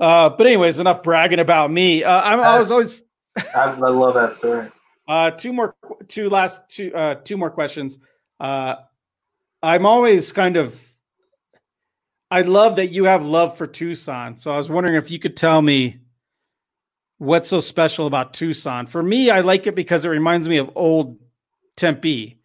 [0.00, 2.02] Uh, but anyways, enough bragging about me.
[2.02, 3.02] Uh, I'm, I was always
[3.54, 4.68] I, I love that story.
[5.08, 5.74] Uh, two more,
[6.08, 7.98] two last two, uh, two more questions.
[8.40, 8.76] Uh,
[9.62, 10.80] I'm always kind of.
[12.30, 14.38] I love that you have love for Tucson.
[14.38, 15.98] So I was wondering if you could tell me
[17.18, 18.86] what's so special about Tucson.
[18.86, 21.18] For me, I like it because it reminds me of old
[21.76, 22.41] Tempe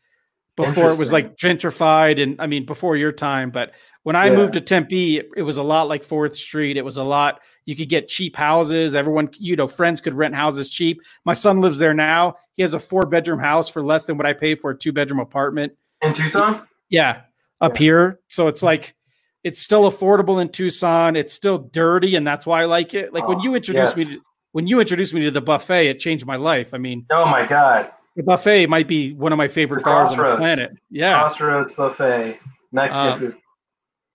[0.57, 3.71] before it was like gentrified and I mean before your time, but
[4.03, 4.35] when I Yeah.
[4.35, 6.77] moved to Tempe, it, it was a lot like 4th Street.
[6.77, 8.95] It was a lot you could get cheap houses.
[8.95, 11.01] Everyone, you know, friends could rent houses cheap.
[11.25, 12.35] My son lives there now.
[12.55, 14.91] He has a four bedroom house for less than what I pay for a two
[14.93, 15.73] bedroom apartment.
[16.01, 16.65] In Tucson?
[16.89, 17.21] Yeah,
[17.61, 17.79] up Yeah.
[17.79, 18.19] here.
[18.27, 18.95] So it's like
[19.43, 21.15] it's still affordable in Tucson.
[21.15, 23.13] It's still dirty, and that's why I like it.
[23.13, 24.21] Like when Oh, you introduced me to
[24.53, 26.73] when you introduced me to the buffet, it changed my life.
[26.73, 27.91] I mean, Oh my God.
[28.17, 30.75] The buffet might be one of my favorite bars on the planet.
[30.89, 31.13] Yeah.
[31.13, 32.39] Crossroads Buffet,
[32.71, 33.35] Mexican Uh, food.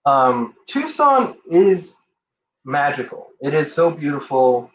[0.05, 1.95] Um, Tucson is
[2.65, 3.29] magical.
[3.39, 4.69] It is so beautiful.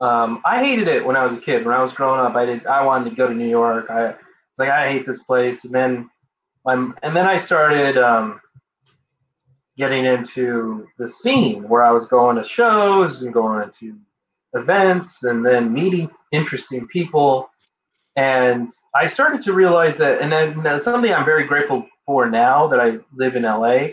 [0.00, 1.66] Um, I hated it when I was a kid.
[1.66, 2.66] When I was growing up, I did.
[2.66, 3.90] I wanted to go to New York.
[3.90, 4.14] I was
[4.58, 5.64] like, I hate this place.
[5.64, 6.08] And then,
[6.64, 8.40] I'm, and then I started um,
[9.76, 13.98] getting into the scene where I was going to shows and going to
[14.54, 17.50] events, and then meeting interesting people.
[18.18, 22.80] And I started to realize that, and then something I'm very grateful for now that
[22.80, 23.90] I live in LA,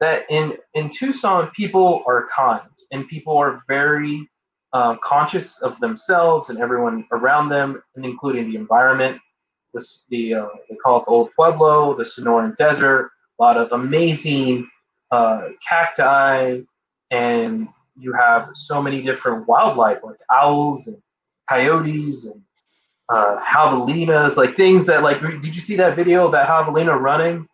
[0.00, 4.28] that in in Tucson people are kind and people are very
[4.74, 9.18] uh, conscious of themselves and everyone around them, and including the environment.
[9.72, 13.12] This the uh, they call it the Old Pueblo, the Sonoran Desert.
[13.40, 14.68] A lot of amazing
[15.10, 16.60] uh, cacti,
[17.10, 20.98] and you have so many different wildlife like owls and
[21.48, 22.42] coyotes and
[23.08, 25.20] uh, javelinas, like things that like.
[25.20, 27.46] Did you see that video of that javelina running?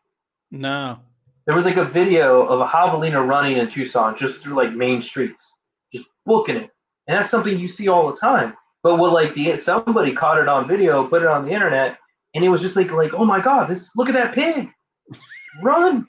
[0.50, 0.98] No.
[1.46, 5.02] There was like a video of a javelina running in Tucson just through like main
[5.02, 5.52] streets,
[5.92, 6.70] just booking it,
[7.06, 8.54] and that's something you see all the time.
[8.82, 11.98] But what like the somebody caught it on video, put it on the internet,
[12.34, 14.70] and it was just like like oh my god, this look at that pig,
[15.62, 16.06] run.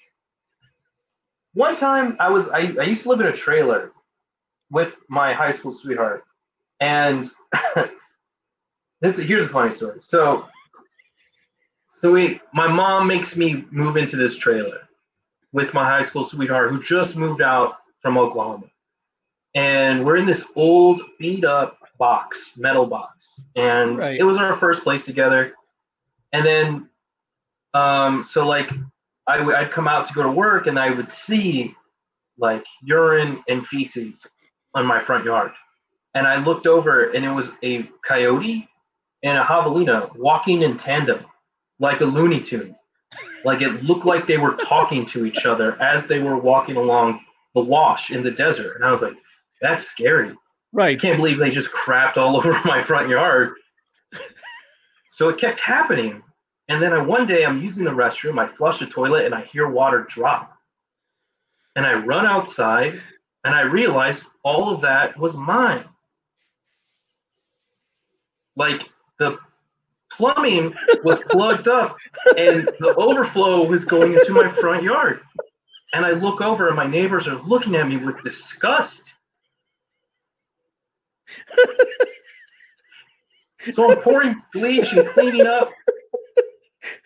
[1.53, 3.91] One time I was I, I used to live in a trailer
[4.69, 6.23] with my high school sweetheart,
[6.79, 7.29] and
[9.01, 9.99] this here's a funny story.
[10.01, 10.47] So
[11.85, 14.79] so we my mom makes me move into this trailer
[15.53, 18.67] with my high school sweetheart who just moved out from Oklahoma.
[19.53, 23.41] And we're in this old beat up box, metal box.
[23.55, 24.19] And Right.
[24.19, 25.53] it was our first place together.
[26.33, 26.89] And then
[27.73, 28.71] um so like
[29.27, 31.75] I w- I'd come out to go to work and I would see
[32.37, 34.25] like urine and feces
[34.73, 35.51] on my front yard.
[36.15, 38.67] And I looked over and it was a coyote
[39.23, 41.25] and a javelina walking in tandem
[41.79, 42.75] like a Looney Tune.
[43.43, 47.21] Like it looked like they were talking to each other as they were walking along
[47.53, 48.75] the wash in the desert.
[48.75, 49.15] And I was like,
[49.61, 50.35] that's scary.
[50.71, 50.97] Right.
[50.97, 53.55] I can't believe they just crapped all over my front yard.
[55.07, 56.23] So it kept happening.
[56.69, 59.41] And then I, one day I'm using the restroom, I flush the toilet, and I
[59.41, 60.55] hear water drop.
[61.75, 63.01] And I run outside
[63.43, 65.85] and I realize all of that was mine.
[68.55, 68.89] Like
[69.21, 69.37] the
[70.11, 71.95] plumbing was plugged up
[72.37, 75.21] and the overflow was going into my front yard.
[75.93, 79.13] And I look over and my neighbors are looking at me with disgust.
[83.71, 85.69] So I'm pouring bleach and cleaning up.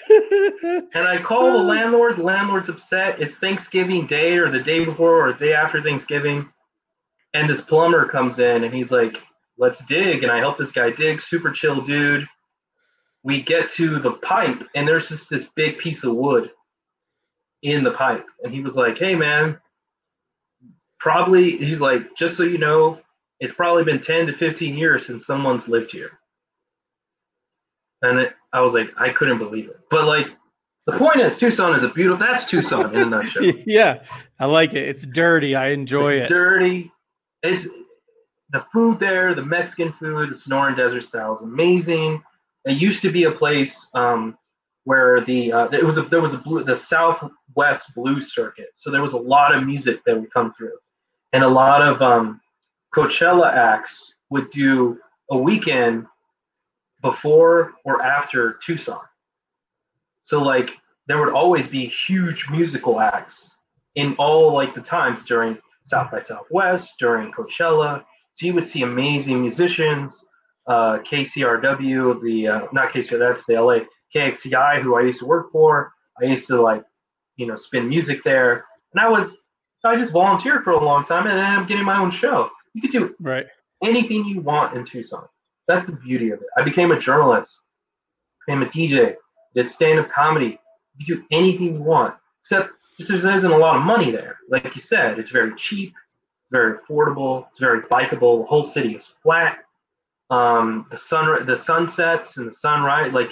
[0.10, 2.18] And I call the landlord.
[2.18, 3.22] The landlord's upset.
[3.22, 6.48] It's Thanksgiving Day or the day before or the day after Thanksgiving.
[7.34, 9.22] And this plumber comes in and he's like,
[9.58, 10.24] let's dig.
[10.24, 11.22] And I help this guy dig.
[11.22, 12.28] Super chill dude.
[13.24, 16.52] We get to the pipe and there's just this big piece of wood
[17.64, 18.26] in the pipe.
[18.44, 19.58] And he was like, hey, man,
[21.00, 23.00] probably, he's like, just so you know,
[23.40, 26.12] it's probably been 10 to 15 years since someone's lived here.
[28.02, 29.80] And it, I was like, I couldn't believe it.
[29.90, 30.28] But like,
[30.86, 32.24] the point is, Tucson is a beautiful.
[32.26, 33.44] That's Tucson in a nutshell.
[33.66, 34.04] yeah.
[34.40, 34.88] I like it.
[34.88, 35.56] It's dirty.
[35.56, 36.34] I enjoy it's it.
[36.34, 36.92] dirty.
[37.42, 37.68] It's
[38.50, 42.22] the food there, the Mexican food, the Sonoran Desert style is amazing.
[42.66, 44.38] It used to be a place um,
[44.84, 48.92] where the uh, it was a, there was a blue, the Southwest Blues Circuit, so
[48.92, 50.78] there was a lot of music that would come through,
[51.34, 52.40] and a lot of um,
[52.96, 55.00] Coachella acts would do
[55.32, 56.06] a weekend
[57.02, 59.02] before or after Tucson.
[60.22, 60.72] So like
[61.08, 63.56] there would always be huge musical acts
[63.96, 68.04] in all like the times during South by Southwest, during Coachella.
[68.36, 70.26] So you would see amazing musicians,
[70.68, 73.80] uh, KCRW, the uh, not KCR, that's the LA
[74.14, 75.94] KXCI, who I used to work for.
[76.22, 76.84] I used to like,
[77.38, 79.38] you know, spin music there, and I was
[79.84, 82.50] I just volunteered for a long time, and I'm getting my own show.
[82.74, 83.46] You could do right
[83.84, 85.26] anything you want in Tucson.
[85.68, 86.48] That's the beauty of it.
[86.58, 87.62] I became a journalist,
[88.46, 89.16] became a DJ,
[89.56, 90.60] did stand-up comedy.
[90.98, 94.38] You can do anything you want, except just there isn't a lot of money there.
[94.50, 95.94] Like you said, it's very cheap,
[96.56, 98.34] very affordable, it's very bikeable.
[98.42, 99.60] The whole city is flat.
[100.30, 103.32] Um, the sun, the sunsets and the sunrise, like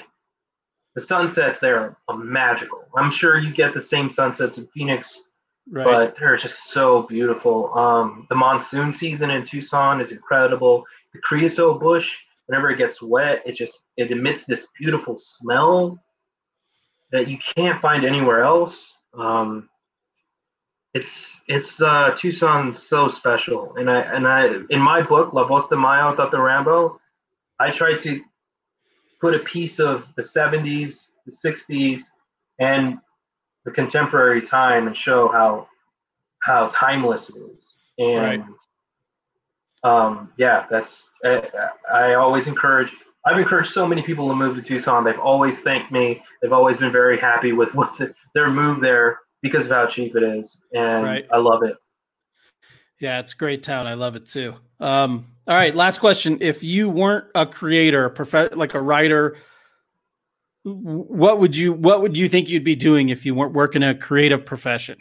[0.95, 2.81] the sunsets there are magical.
[2.95, 5.21] I'm sure you get the same sunsets in Phoenix,
[5.71, 5.85] right.
[5.85, 7.73] but they're just so beautiful.
[7.77, 10.83] Um, the monsoon season in Tucson is incredible.
[11.13, 15.97] The creosote bush, whenever it gets wet, it just it emits this beautiful smell
[17.11, 18.93] that you can't find anywhere else.
[19.17, 19.69] Um,
[20.93, 25.67] it's it's uh, Tucson so special, and I and I in my book La Voz
[25.67, 26.99] de Mayo Tata Rambo,
[27.59, 28.21] I try to
[29.19, 32.01] put a piece of the 70s, the 60s,
[32.59, 32.99] and
[33.65, 35.67] the contemporary time and show how
[36.43, 37.73] how timeless it is.
[37.97, 38.43] And
[39.83, 40.05] right.
[40.05, 41.41] um, yeah, that's I,
[41.91, 42.91] I always encourage.
[43.25, 45.05] I've encouraged so many people to move to Tucson.
[45.05, 46.21] They've always thanked me.
[46.41, 50.15] They've always been very happy with what the, their move there because of how cheap
[50.15, 51.27] it is, and right.
[51.31, 51.75] I love it.
[52.99, 53.85] Yeah, it's a great town.
[53.85, 54.55] I love it too.
[54.79, 56.37] Um, all right, last question.
[56.41, 59.37] If you weren't a creator, a prof- like a writer,
[60.63, 63.93] what would you what would you think you'd be doing if you weren't working a
[63.93, 64.97] creative profession?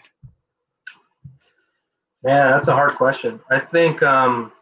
[2.25, 3.41] Yeah, that's a hard question.
[3.51, 4.53] I think um,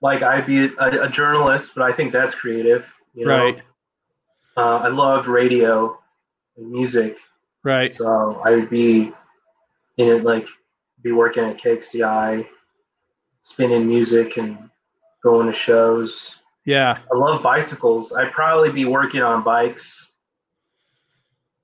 [0.00, 2.84] like I'd be a, a, journalist, but I think that's creative.
[3.14, 3.44] You know?
[3.44, 3.62] Right.
[4.56, 5.98] Uh, I loved radio
[6.56, 7.16] and music.
[7.64, 7.94] Right.
[7.94, 9.12] So I would be
[9.96, 10.46] in it, like
[11.02, 12.46] be working at KXCI
[13.42, 14.70] spinning music and
[15.22, 16.34] going to shows.
[16.66, 16.98] Yeah.
[17.12, 18.12] I love bicycles.
[18.12, 20.06] I'd probably be working on bikes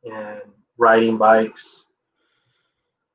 [0.04, 0.40] and
[0.78, 1.84] riding bikes.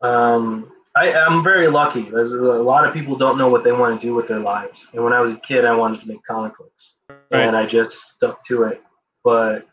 [0.02, 2.10] Um, I, am very lucky.
[2.10, 4.88] There's a lot of people don't know what they want to do with their lives.
[4.94, 7.42] And when I was a kid, I wanted to make comic books, right.
[7.42, 8.82] and I just stuck to it.
[9.24, 9.68] But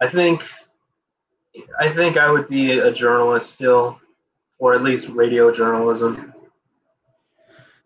[0.00, 0.42] I think,
[1.80, 3.98] I think I would be a journalist still,
[4.58, 6.32] or at least radio journalism.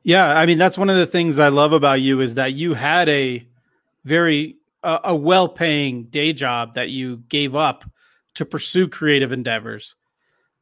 [0.03, 2.75] Yeah, I mean that's one of the things I love about you is that you
[2.75, 3.47] had a
[4.05, 7.85] very uh, a well-paying day job that you gave up
[8.35, 9.97] to pursue creative endeavors.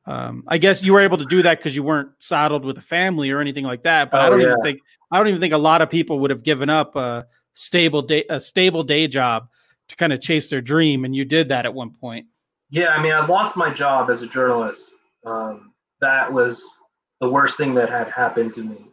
[0.07, 2.83] Um, I guess you were able to do that because you weren't saddled with a
[2.83, 4.11] family or anything like that.
[4.11, 4.49] But oh, I don't yeah.
[4.49, 4.81] even think
[5.11, 8.25] I don't even think a lot of people would have given up a stable day
[8.29, 9.49] a stable day job
[9.89, 12.27] to kind of chase their dream, and you did that at one point.
[12.73, 14.91] Yeah, I mean, I lost my job as a journalist.
[15.25, 16.61] Um, that was
[17.21, 18.93] the worst thing that had happened to me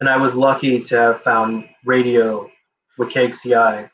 [0.00, 2.50] and I was lucky to have found radio
[2.96, 3.88] with KXCI,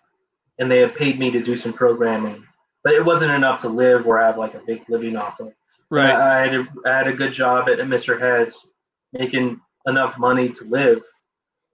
[0.58, 2.44] and they had paid me to do some programming,
[2.82, 5.52] but it wasn't enough to live or have like a big living off of.
[5.90, 6.10] Right.
[6.10, 8.18] I, I had a, I had a good job at, at Mr.
[8.20, 8.66] Heads,
[9.12, 11.02] making enough money to live,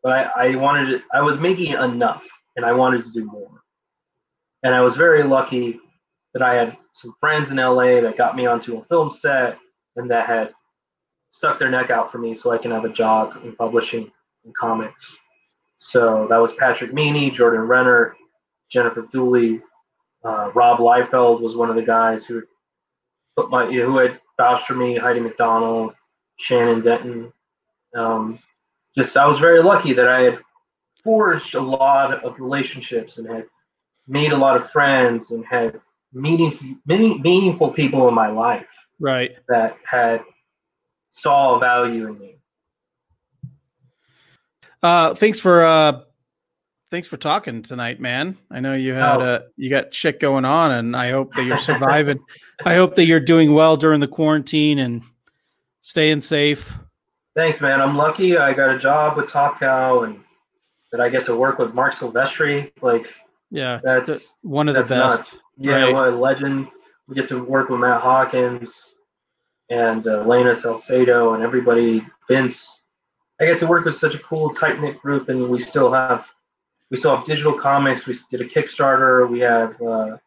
[0.03, 2.27] but I, I wanted to, I was making enough,
[2.57, 3.63] and I wanted to do more.
[4.63, 5.81] And I was very lucky
[6.35, 9.59] that I had some friends in LA that got me onto a film set
[9.97, 10.53] and that had
[11.31, 14.11] stuck their neck out for me so I can have a job in publishing
[14.45, 15.17] and comics.
[15.79, 18.13] So that was Patrick Meaney, Jordan Rennert,
[18.71, 19.61] Jennifer Dooley,
[20.25, 22.43] uh, Rob Liefeld was one of the guys who
[23.37, 25.95] put my who had vouched for me, Heidi MacDonald,
[26.37, 27.33] Shannon Denton.
[27.95, 28.39] Um,
[28.97, 30.39] just I was very lucky that I had
[31.03, 33.47] forged a lot of relationships and had
[34.07, 35.81] made a lot of friends and had
[36.13, 38.69] meaningful many meaningful people in my life.
[38.99, 39.37] Right.
[39.49, 40.23] That had
[41.09, 42.37] saw value in me.
[44.83, 46.01] Uh, thanks for uh,
[46.91, 48.37] thanks for talking tonight, man.
[48.51, 49.21] I know you had oh.
[49.21, 52.21] uh, you got shit going on, and I hope that you're surviving.
[52.65, 55.03] I hope that you're doing well during the quarantine and
[55.81, 56.77] staying safe.
[57.37, 57.81] Thanks, man.
[57.81, 58.37] I'm lucky.
[58.37, 60.21] I got a job with Top Cow, and
[60.93, 62.73] that I get to work with Marc Silvestri.
[62.83, 63.13] Like,
[63.51, 64.93] yeah, that's one of the best.
[64.93, 65.39] Nuts.
[65.57, 65.95] Yeah, right.
[65.95, 66.69] what a legend.
[67.09, 68.71] We get to work with Matt Hawkins
[69.69, 72.07] and uh, Lena Salcedo and everybody.
[72.29, 72.81] Vince
[73.41, 76.27] I get to work with such a cool tight knit group, and we still have
[76.91, 78.07] we still have digital comics.
[78.07, 79.29] We did a Kickstarter.
[79.29, 80.19] We have uh,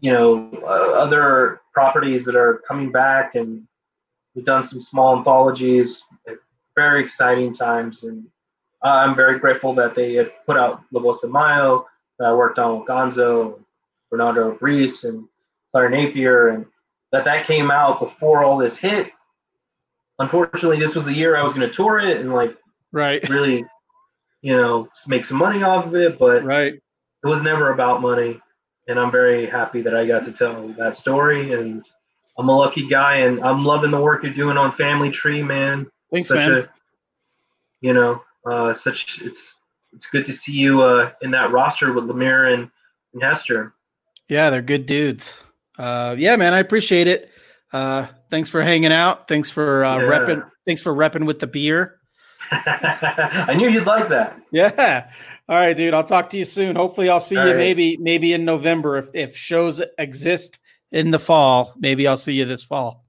[0.00, 3.66] you know uh, other properties that are coming back, and
[4.34, 6.04] we've done some small anthologies.
[6.76, 8.24] Very exciting times, and
[8.82, 11.86] I'm very grateful that they had put out La Voz de Mayo.
[12.20, 13.58] I worked on with Gonzo,
[14.10, 15.28] Bernardo Brice, and
[15.70, 16.66] Claire Napier, and
[17.12, 19.12] that that came out before all this hit
[20.18, 22.56] unfortunately, this was the year I was going to tour it and like
[22.92, 23.64] right, really,
[24.42, 26.18] you know, make some money off of it.
[26.18, 26.74] But right.
[26.74, 28.40] it was never about money,
[28.88, 31.52] and I'm very happy that I got to tell that story.
[31.52, 31.84] And
[32.38, 35.86] I'm a lucky guy, and I'm loving the work you're doing on Family Tree, man.
[36.12, 36.52] Thanks, such man.
[36.52, 36.68] a,
[37.80, 39.60] you know, uh, such it's
[39.92, 42.70] it's good to see you uh, in that roster with Lemire and,
[43.14, 43.74] and Hester.
[44.28, 45.42] Yeah, they're good dudes.
[45.78, 47.30] Uh, yeah, man, I appreciate it.
[47.72, 49.28] Uh, thanks for hanging out.
[49.28, 50.02] Thanks for uh, Yeah.
[50.04, 50.50] repping.
[50.66, 51.98] Thanks for repping with the beer.
[52.50, 54.40] I knew you'd like that.
[54.52, 55.10] Yeah.
[55.48, 55.94] All right, dude.
[55.94, 56.76] I'll talk to you soon.
[56.76, 57.56] Hopefully, I'll see All you right.
[57.58, 60.58] maybe maybe in November if if shows exist
[60.92, 61.72] in the fall.
[61.78, 63.04] Maybe I'll see you this fall.